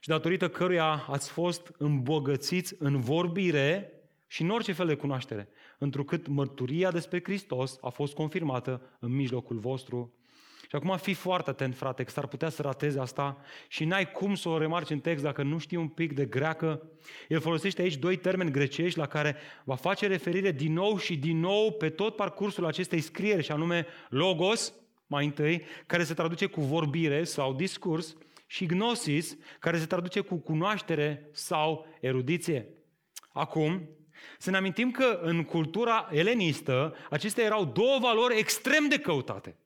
[0.00, 3.92] Și datorită căruia ați fost îmbogățiți în vorbire
[4.26, 5.48] și în orice fel de cunoaștere,
[5.78, 10.12] întrucât mărturia despre Hristos a fost confirmată în mijlocul vostru
[10.72, 14.34] Și acum fii foarte atent, frate, că s-ar putea să ratezi asta și n-ai cum
[14.34, 16.82] să o remarci în text dacă nu știi un pic de greacă.
[17.28, 21.40] El folosește aici doi termeni grecești la care va face referire din nou și din
[21.40, 24.74] nou pe tot parcursul acestei scrieri, și anume logos,
[25.06, 28.16] mai întâi, care se traduce cu vorbire sau discurs,
[28.46, 32.68] și gnosis, care se traduce cu cunoaștere sau erudiție.
[33.32, 33.88] Acum,
[34.38, 39.56] să ne amintim că în cultura elenistă, acestea erau două valori extrem de căutate.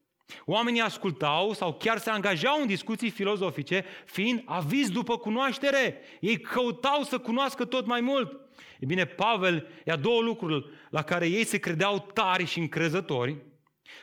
[0.45, 6.01] Oamenii ascultau sau chiar se angajau în discuții filozofice, fiind aviz după cunoaștere.
[6.21, 8.41] Ei căutau să cunoască tot mai mult.
[8.81, 13.37] E bine, Pavel ia două lucruri la care ei se credeau tari și încrezători,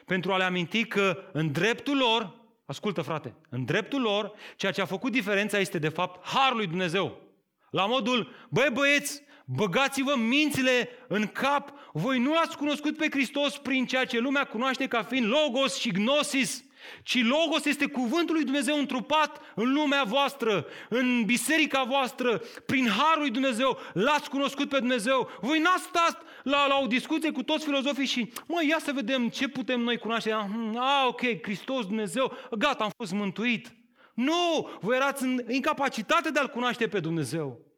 [0.05, 4.81] pentru a le aminti că în dreptul lor, ascultă frate, în dreptul lor, ceea ce
[4.81, 7.21] a făcut diferența este de fapt Harul lui Dumnezeu.
[7.69, 11.73] La modul, băi băieți, Băgați-vă mințile în cap.
[11.93, 15.91] Voi nu l-ați cunoscut pe Hristos prin ceea ce lumea cunoaște ca fiind Logos și
[15.91, 16.63] Gnosis,
[17.03, 23.21] ci Logos este cuvântul lui Dumnezeu întrupat în lumea voastră, în biserica voastră, prin Harul
[23.21, 25.29] lui Dumnezeu, l-ați cunoscut pe Dumnezeu.
[25.41, 29.29] Voi n-ați stat la, la o discuție cu toți filozofii și, mă, ia să vedem
[29.29, 30.31] ce putem noi cunoaște.
[30.31, 33.75] Ah, ah ok, Hristos, Dumnezeu, gata, am fost mântuit.
[34.13, 37.72] Nu, voi erați în incapacitate de a-L cunoaște pe Dumnezeu.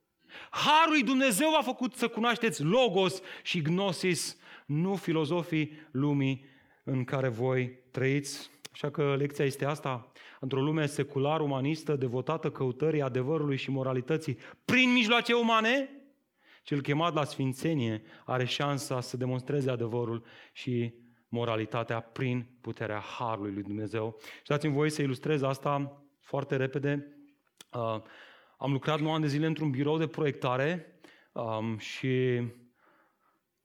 [0.50, 6.46] Harul lui Dumnezeu v-a făcut să cunoașteți Logos și Gnosis, nu filozofii lumii
[6.84, 8.50] în care voi trăiți.
[8.72, 10.12] Așa că lecția este asta.
[10.40, 15.90] Într-o lume secular-umanistă, devotată căutării adevărului și moralității prin mijloace umane,
[16.64, 20.94] cel chemat la sfințenie are șansa să demonstreze adevărul și
[21.28, 24.18] moralitatea prin puterea Harului lui Dumnezeu.
[24.38, 27.18] Și dați-mi voie să ilustrez asta foarte repede.
[28.58, 31.00] Uh, am lucrat 9 ani de zile într-un birou de proiectare
[31.32, 32.42] um, și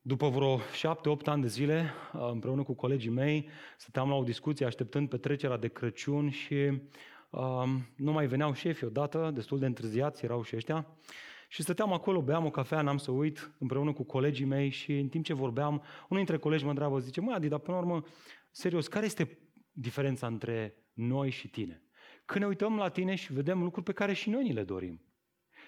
[0.01, 0.61] după vreo 7-8
[1.25, 5.67] ani de zile, uh, împreună cu colegii mei, stăteam la o discuție așteptând petrecerea de
[5.67, 6.81] Crăciun și
[7.29, 10.87] um, nu mai veneau șefii odată, destul de întârziați erau și ăștia.
[11.47, 15.07] Și stăteam acolo, beam o cafea, n-am să uit, împreună cu colegii mei și în
[15.07, 18.03] timp ce vorbeam, unul dintre colegi mă întreabă, zice, măi Adi, dar până la urmă,
[18.51, 19.39] serios, care este
[19.71, 21.81] diferența între noi și tine?
[22.31, 25.01] Când ne uităm la tine și vedem lucruri pe care și noi ni le dorim.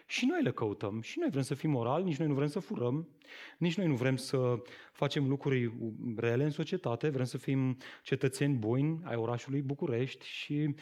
[0.07, 1.01] Și noi le căutăm.
[1.01, 3.09] Și noi vrem să fim morali, nici noi nu vrem să furăm,
[3.57, 4.61] nici noi nu vrem să
[4.91, 5.73] facem lucruri
[6.15, 10.75] rele în societate, vrem să fim cetățeni buni ai orașului București și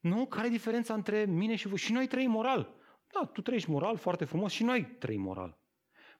[0.00, 1.78] nu, care e diferența între mine și voi?
[1.78, 2.74] Și noi trăim moral.
[3.12, 5.58] Da, tu trăiești moral foarte frumos și noi trăim moral.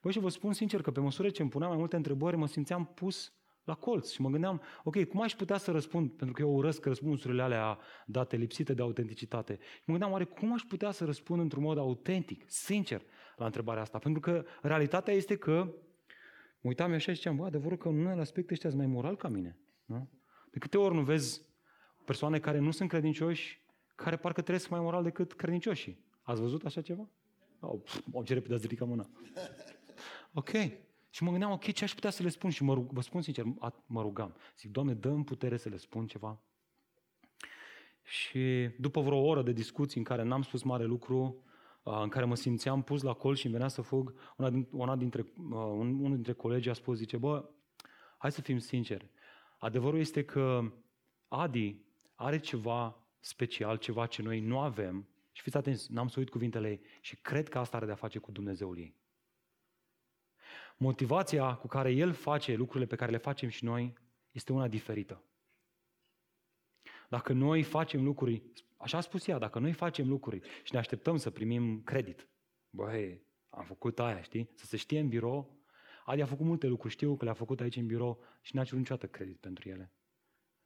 [0.03, 2.47] Băi, și vă spun sincer că pe măsură ce îmi puneam mai multe întrebări, mă
[2.47, 3.33] simțeam pus
[3.67, 6.85] la colț și mă gândeam, ok, cum aș putea să răspund, pentru că eu urăsc
[6.85, 9.53] răspunsurile alea date lipsite de autenticitate.
[9.53, 13.03] Și mă gândeam, oare cum aș putea să răspund într-un mod autentic, sincer,
[13.37, 13.99] la întrebarea asta?
[13.99, 15.53] Pentru că realitatea este că
[16.61, 19.29] mă uitam așa și ziceam, bă, adevărul că în unele aspecte ăștia mai moral ca
[19.29, 19.59] mine.
[19.85, 20.09] Nu?
[20.51, 21.43] De câte ori nu vezi
[22.05, 23.65] persoane care nu sunt credincioși,
[23.95, 26.05] care parcă trăiesc mai moral decât credincioșii.
[26.23, 27.09] Ați văzut așa ceva?
[27.61, 27.81] Oh,
[28.13, 29.11] o ce repede ați ridicat mâna.
[30.33, 30.51] Ok.
[31.17, 32.51] Și mă gândeam, ok, ce aș putea să le spun?
[32.51, 33.45] Și mă rug, vă spun sincer,
[33.87, 34.35] mă rugam.
[34.59, 36.41] Zic, Doamne, dă putere să le spun ceva.
[38.03, 41.45] Și după vreo oră de discuții în care n-am spus mare lucru,
[41.83, 45.27] în care mă simțeam pus la colț și îmi venea să fug, una, una dintre,
[45.39, 47.49] unul dintre colegii a spus, zice, bă,
[48.19, 49.11] hai să fim sinceri.
[49.59, 50.73] Adevărul este că
[51.29, 51.77] Adi
[52.15, 56.69] are ceva special, ceva ce noi nu avem, și fiți atenți, n-am să uit cuvintele
[56.69, 58.95] ei, și cred că asta are de-a face cu Dumnezeul ei.
[60.77, 63.95] Motivația cu care El face lucrurile pe care le facem și noi
[64.31, 65.23] este una diferită.
[67.09, 68.43] Dacă noi facem lucruri,
[68.77, 72.29] așa a spus ea, dacă noi facem lucruri și ne așteptăm să primim credit,
[72.71, 74.51] băi, am făcut aia, știi?
[74.55, 75.57] Să se știe în birou,
[76.05, 78.79] Adi a făcut multe lucruri, știu că le-a făcut aici în birou și n-a cerut
[78.79, 79.93] niciodată credit pentru ele.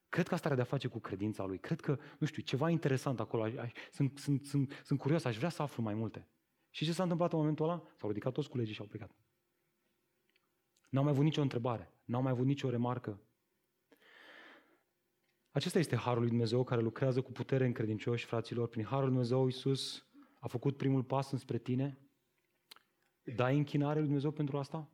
[0.08, 1.58] Cred că asta are de-a face cu credința lui.
[1.58, 3.48] Cred că, nu știu, ceva interesant acolo.
[3.90, 6.28] Sunt, sunt, sunt, sunt curios, aș vrea să aflu mai multe.
[6.70, 7.82] Și ce s-a întâmplat în momentul ăla?
[7.96, 9.20] S-au ridicat toți colegii și au plecat.
[10.91, 13.20] N-au mai avut nicio întrebare, n-au mai avut nicio remarcă.
[15.51, 18.68] Acesta este Harul lui Dumnezeu care lucrează cu putere în credincioși, fraților.
[18.68, 20.07] Prin Harul lui Dumnezeu, Iisus
[20.38, 21.99] a făcut primul pas înspre tine.
[23.22, 24.91] Dai închinare lui Dumnezeu pentru asta?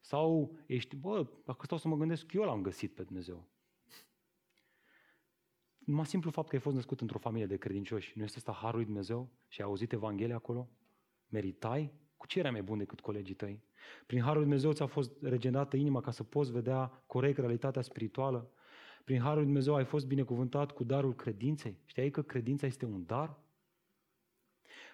[0.00, 3.50] Sau ești, bă, dacă stau să mă gândesc, eu l-am găsit pe Dumnezeu.
[5.78, 8.76] Numai simplu fapt că ai fost născut într-o familie de credincioși, nu este asta Harul
[8.76, 10.70] lui Dumnezeu și ai auzit Evanghelia acolo?
[11.26, 11.92] Meritai?
[12.22, 13.62] Cu ce era mai bun decât colegii tăi?
[14.06, 18.50] Prin Harul Lui Dumnezeu ți-a fost regenerată inima ca să poți vedea corect realitatea spirituală.
[19.04, 21.78] Prin Harul Lui Dumnezeu ai fost binecuvântat cu darul credinței.
[21.84, 23.38] Știai că credința este un dar?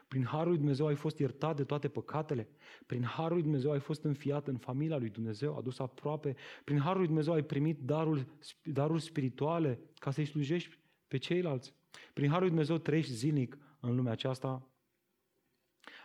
[0.09, 2.49] Prin Harul lui Dumnezeu ai fost iertat de toate păcatele.
[2.87, 6.37] Prin Harul lui Dumnezeu ai fost înfiat în familia lui Dumnezeu, adus aproape.
[6.65, 8.27] Prin Harul lui Dumnezeu ai primit darul,
[8.63, 11.75] darul spirituale ca să-i slujești pe ceilalți.
[12.13, 14.69] Prin Harul lui Dumnezeu trăiești zilnic în lumea aceasta.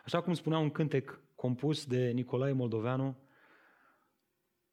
[0.03, 3.17] Așa cum spunea un cântec compus de Nicolae Moldoveanu,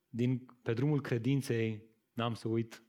[0.09, 2.83] din, pe drumul credinței, n-am să uit,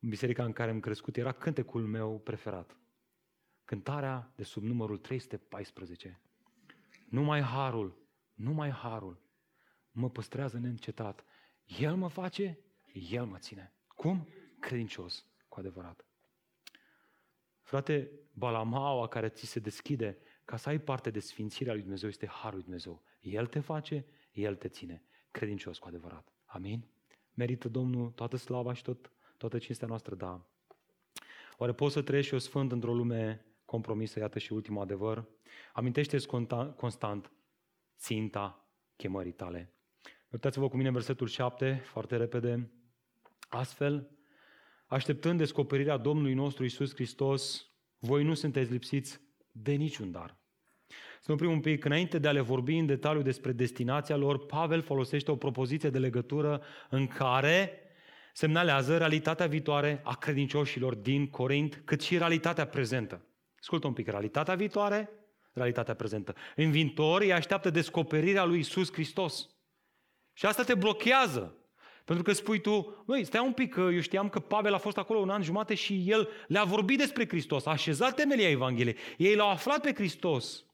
[0.00, 2.76] în biserica în care am crescut, era cântecul meu preferat.
[3.64, 6.20] Cântarea de sub numărul 314.
[7.08, 7.98] Numai harul,
[8.34, 9.26] numai harul
[9.98, 11.24] mă păstrează neîncetat.
[11.78, 12.58] El mă face,
[13.10, 13.72] El mă ține.
[13.86, 14.28] Cum?
[14.60, 16.06] Credincios, cu adevărat.
[17.62, 20.18] Frate, balamaua care ți se deschide
[20.48, 23.02] ca să ai parte de sfințirea lui Dumnezeu este harul lui Dumnezeu.
[23.20, 25.02] El te face, El te ține.
[25.30, 26.32] Credincios, cu adevărat.
[26.44, 26.86] Amin?
[27.34, 30.46] Merită Domnul toată slava și tot, toată cinstea noastră, da.
[31.56, 35.28] Oare poți să trăiești o sfânt într-o lume compromisă, iată și ultimul adevăr.
[35.72, 36.26] Amintește-ți
[36.76, 37.32] constant
[37.98, 39.72] ținta chemării tale.
[40.30, 42.70] Uitați-vă cu mine versetul 7, foarte repede.
[43.48, 44.10] Astfel,
[44.86, 49.26] așteptând descoperirea Domnului nostru Isus Hristos, voi nu sunteți lipsiți
[49.62, 50.36] de niciun dar.
[51.20, 51.84] Să ne oprim un pic.
[51.84, 55.98] Înainte de a le vorbi în detaliu despre destinația lor, Pavel folosește o propoziție de
[55.98, 57.82] legătură în care
[58.32, 63.26] semnalează realitatea viitoare a credincioșilor din Corint, cât și realitatea prezentă.
[63.60, 65.10] Ascultă un pic, realitatea viitoare,
[65.52, 66.34] realitatea prezentă.
[66.56, 69.48] În viitor îi așteaptă descoperirea lui Isus Hristos.
[70.32, 71.57] Și asta te blochează.
[72.08, 74.98] Pentru că spui tu, băi, stai un pic, că eu știam că Pavel a fost
[74.98, 78.96] acolo un an jumate și el le-a vorbit despre Hristos, a așezat temelia Evangheliei.
[79.16, 80.64] Ei l-au aflat pe Hristos.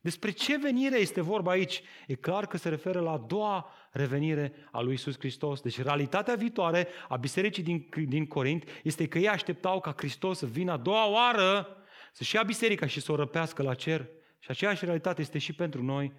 [0.00, 1.82] Despre ce venire este vorba aici?
[2.06, 5.60] E clar că se referă la a doua revenire a lui Isus Hristos.
[5.60, 10.46] Deci realitatea viitoare a bisericii din, din Corint este că ei așteptau ca Hristos să
[10.46, 11.76] vină a doua oară
[12.12, 14.08] să-și ia biserica și să o răpească la cer.
[14.38, 16.12] Și aceeași realitate este și pentru noi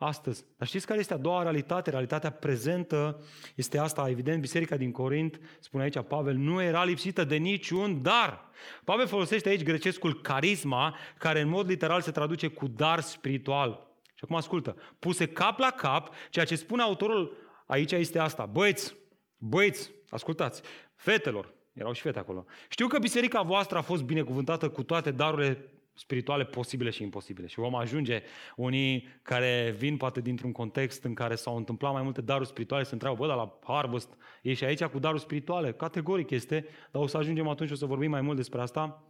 [0.00, 0.44] astăzi.
[0.56, 1.90] Dar știți care este a doua realitate?
[1.90, 3.22] Realitatea prezentă
[3.54, 8.50] este asta, evident, biserica din Corint, spune aici Pavel, nu era lipsită de niciun dar.
[8.84, 13.86] Pavel folosește aici grecescul carisma, care în mod literal se traduce cu dar spiritual.
[14.14, 17.36] Și acum ascultă, puse cap la cap, ceea ce spune autorul
[17.66, 18.46] aici este asta.
[18.46, 18.94] Băieți,
[19.36, 20.62] băieți, ascultați,
[20.94, 22.44] fetelor, erau și fete acolo.
[22.68, 25.70] Știu că biserica voastră a fost binecuvântată cu toate darurile
[26.00, 27.46] spirituale posibile și imposibile.
[27.46, 28.22] Și vom ajunge
[28.56, 32.92] unii care vin poate dintr-un context în care s-au întâmplat mai multe daruri spirituale să
[32.92, 35.72] întreabă, bă, dar la Harvest e și aici cu daruri spirituale?
[35.72, 39.04] Categoric este, dar o să ajungem atunci, o să vorbim mai mult despre asta.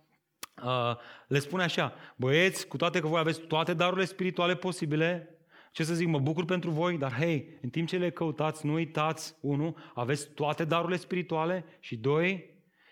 [0.65, 5.39] Uh, le spune așa, băieți, cu toate că voi aveți toate darurile spirituale posibile,
[5.73, 8.73] ce să zic, mă bucur pentru voi, dar hei, în timp ce le căutați, nu
[8.73, 12.51] uitați, unu, aveți toate darurile spirituale și doi,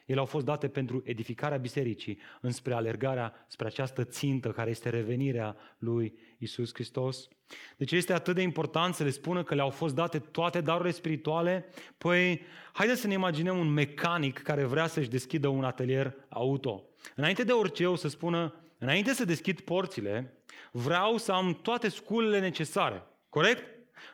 [0.09, 5.57] ele au fost date pentru edificarea bisericii, înspre alergarea spre această țintă care este revenirea
[5.79, 7.29] lui Isus Hristos.
[7.77, 11.67] Deci este atât de important să le spună că le-au fost date toate darurile spirituale?
[11.99, 12.43] Păi,
[12.73, 16.85] haideți să ne imaginăm un mecanic care vrea să-și deschidă un atelier auto.
[17.15, 20.43] Înainte de orice o să spună, înainte să deschid porțile,
[20.73, 23.03] vreau să am toate sculele necesare.
[23.29, 23.65] Corect?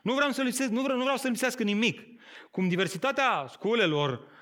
[0.03, 2.01] Nu vreau să lipsesc, nu vreau, nu vreau să lipsească nimic.
[2.51, 4.34] Cum diversitatea sculelor Uh,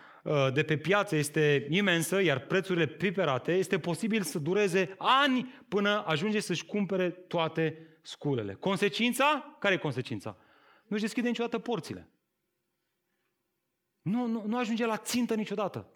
[0.53, 6.41] de pe piață este imensă, iar prețurile piperate, este posibil să dureze ani până ajunge
[6.41, 8.55] să-și cumpere toate sculele.
[8.55, 9.57] Consecința?
[9.59, 10.37] Care e consecința?
[10.87, 12.09] Nu-și deschide niciodată porțile.
[14.03, 15.89] Nu, nu, nu ajunge la țintă niciodată.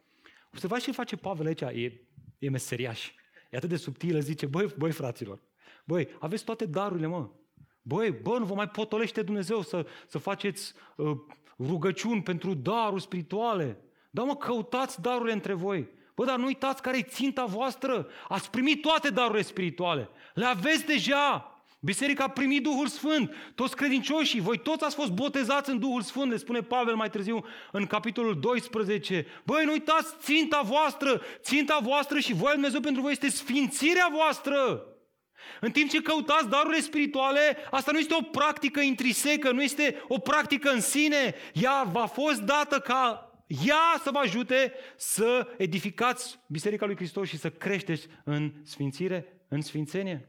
[0.50, 2.00] Observați ce face Pavel aici, e,
[2.38, 3.12] e meseriaș.
[3.50, 5.40] E atât de subtilă, zice, băi, băi fraților,
[5.84, 7.30] băi, aveți toate darurile, mă.
[7.82, 11.16] Băi, bă, nu vă mai potolește Dumnezeu să, să faceți uh,
[11.58, 13.80] rugăciuni pentru daruri spirituale.
[14.16, 15.88] Da, mă, căutați darurile între voi.
[16.14, 18.08] Bă, dar nu uitați care e ținta voastră.
[18.28, 20.08] Ați primit toate darurile spirituale.
[20.34, 21.50] Le aveți deja.
[21.80, 23.34] Biserica a primit Duhul Sfânt.
[23.54, 27.44] Toți credincioșii, voi toți ați fost botezați în Duhul Sfânt, le spune Pavel mai târziu
[27.72, 29.26] în capitolul 12.
[29.44, 31.20] Băi, nu uitați ținta voastră.
[31.40, 34.86] Ținta voastră și voia Dumnezeu pentru voi este sfințirea voastră.
[35.60, 40.18] În timp ce căutați darurile spirituale, asta nu este o practică intrisecă, nu este o
[40.18, 41.34] practică în sine.
[41.52, 47.36] Ea v-a fost dată ca ea să vă ajute să edificați Biserica lui Hristos și
[47.36, 50.28] să creșteți în sfințire, în sfințenie.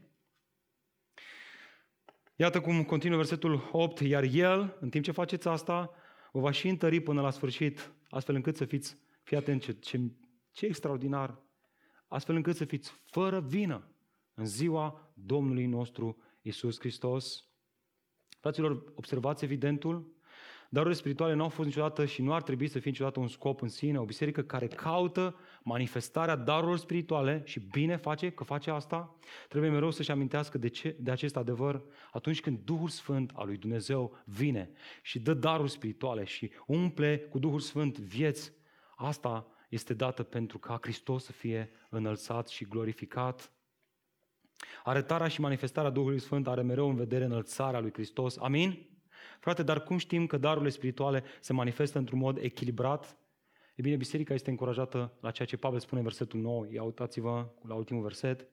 [2.36, 5.90] Iată cum continuă versetul 8, iar El, în timp ce faceți asta,
[6.32, 10.00] vă va și întări până la sfârșit, astfel încât să fiți, fii atent ce, ce,
[10.50, 11.38] ce extraordinar,
[12.08, 13.88] astfel încât să fiți fără vină
[14.34, 17.44] în ziua Domnului nostru Isus Hristos.
[18.40, 20.12] Fraților, observați evidentul,
[20.70, 23.62] Darurile spirituale nu au fost niciodată și nu ar trebui să fie niciodată un scop
[23.62, 23.98] în sine.
[23.98, 29.16] O biserică care caută manifestarea darurilor spirituale și bine face că face asta,
[29.48, 33.56] trebuie mereu să-și amintească de, ce, de acest adevăr atunci când Duhul Sfânt al lui
[33.56, 34.70] Dumnezeu vine
[35.02, 38.52] și dă daruri spirituale și umple cu Duhul Sfânt vieți.
[38.96, 43.52] Asta este dată pentru ca Hristos să fie înălțat și glorificat.
[44.84, 48.36] Arătarea și manifestarea Duhului Sfânt are mereu în vedere înălțarea lui Hristos.
[48.36, 48.97] Amin?
[49.40, 53.16] Frate, dar cum știm că darurile spirituale se manifestă într-un mod echilibrat?
[53.74, 56.66] E bine, biserica este încurajată la ceea ce Pavel spune în versetul 9.
[56.70, 58.46] Ia uitați-vă la ultimul verset.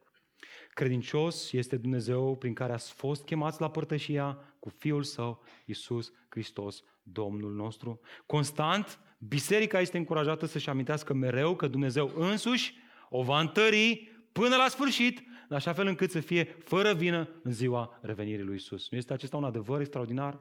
[0.73, 6.83] Credincios este Dumnezeu prin care ați fost chemați la părtășia cu Fiul Său, Iisus Hristos,
[7.03, 7.99] Domnul nostru.
[8.25, 12.73] Constant, biserica este încurajată să-și amintească mereu că Dumnezeu însuși
[13.09, 17.51] o va întări până la sfârșit, în așa fel încât să fie fără vină în
[17.51, 18.89] ziua revenirii lui Isus.
[18.89, 20.39] Nu este acesta un adevăr extraordinar?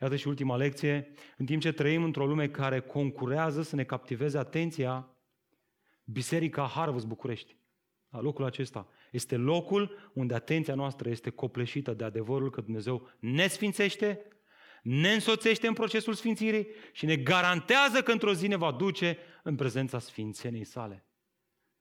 [0.00, 1.12] Iată și ultima lecție.
[1.36, 5.08] În timp ce trăim într-o lume care concurează să ne captiveze atenția,
[6.04, 7.56] Biserica Harvest București,
[8.08, 13.46] la locul acesta, este locul unde atenția noastră este copleșită de adevărul că Dumnezeu ne
[13.46, 14.28] sfințește,
[14.82, 19.56] ne însoțește în procesul sfințirii și ne garantează că într-o zi ne va duce în
[19.56, 21.07] prezența sfințenii sale.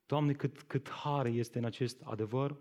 [0.07, 2.57] Doamne, cât, cât har este în acest adevăr.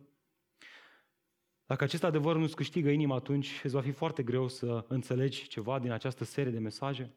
[1.66, 5.78] Dacă acest adevăr nu-ți câștigă inima, atunci îți va fi foarte greu să înțelegi ceva
[5.78, 7.14] din această serie de mesaje.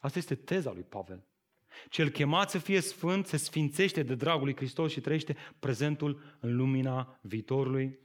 [0.00, 1.26] Asta este teza lui Pavel.
[1.88, 6.56] Cel chemat să fie sfânt se sfințește de dragul lui Hristos și trăiește prezentul în
[6.56, 7.98] lumina viitorului.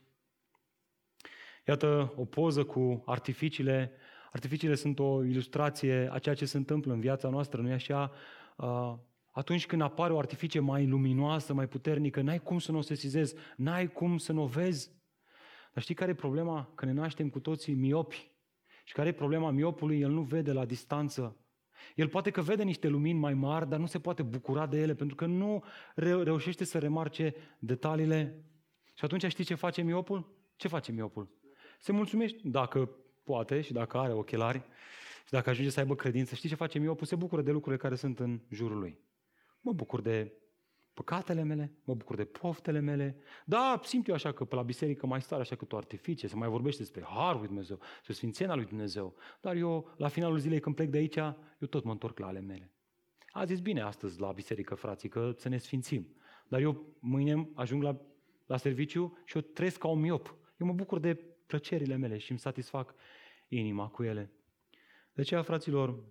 [1.68, 3.92] Iată o poză cu artificiile.
[4.32, 8.12] Artificiile sunt o ilustrație a ceea ce se întâmplă în viața noastră, nu-i așa?
[9.32, 13.36] Atunci când apare o artificie mai luminoasă, mai puternică, n-ai cum să nu o sesizezi,
[13.58, 14.92] n-ai cum să nu o vezi.
[15.74, 16.72] Dar știi care e problema?
[16.76, 18.32] Că ne naștem cu toții miopi.
[18.84, 20.00] Și care e problema miopului?
[20.00, 21.36] El nu vede la distanță.
[21.96, 24.96] El poate că vede niște lumini mai mari, dar nu se poate bucura de ele,
[24.96, 25.64] pentru că nu
[25.96, 28.46] reușește să remarce detaliile.
[28.94, 30.36] Și atunci știi ce face miopul?
[30.56, 31.40] Ce face miopul?
[31.80, 32.90] Se mulțumește, dacă
[33.24, 34.62] poate și dacă are ochelari,
[35.26, 37.06] și dacă ajunge să aibă credință, știi ce face miopul?
[37.06, 39.00] Se bucură de lucrurile care sunt în jurul lui.
[39.62, 40.34] Mă bucur de
[40.94, 43.18] păcatele mele, mă bucur de poftele mele.
[43.46, 46.36] Da, simt eu așa că pe la biserică mai star așa cât o artificie, se
[46.36, 49.16] mai vorbește despre Harul lui Dumnezeu, despre Sfințenia lui Dumnezeu.
[49.42, 52.40] Dar eu, la finalul zilei când plec de aici, eu tot mă întorc la ale
[52.40, 52.72] mele.
[53.32, 56.16] A zis bine astăzi la biserică, frații, că să ne sfințim.
[56.48, 58.02] Dar eu mâine ajung la,
[58.46, 60.36] la serviciu și eu trăiesc ca un miop.
[60.58, 61.14] Eu mă bucur de
[61.46, 62.96] plăcerile mele și îmi satisfac
[63.48, 64.32] inima cu ele.
[65.14, 66.04] De aceea, fraților,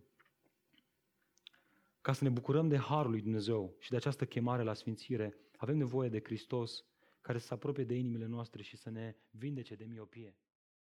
[2.00, 5.76] ca să ne bucurăm de Harul lui Dumnezeu și de această chemare la sfințire, avem
[5.76, 6.84] nevoie de Hristos
[7.20, 10.36] care să se apropie de inimile noastre și să ne vindece de miopie.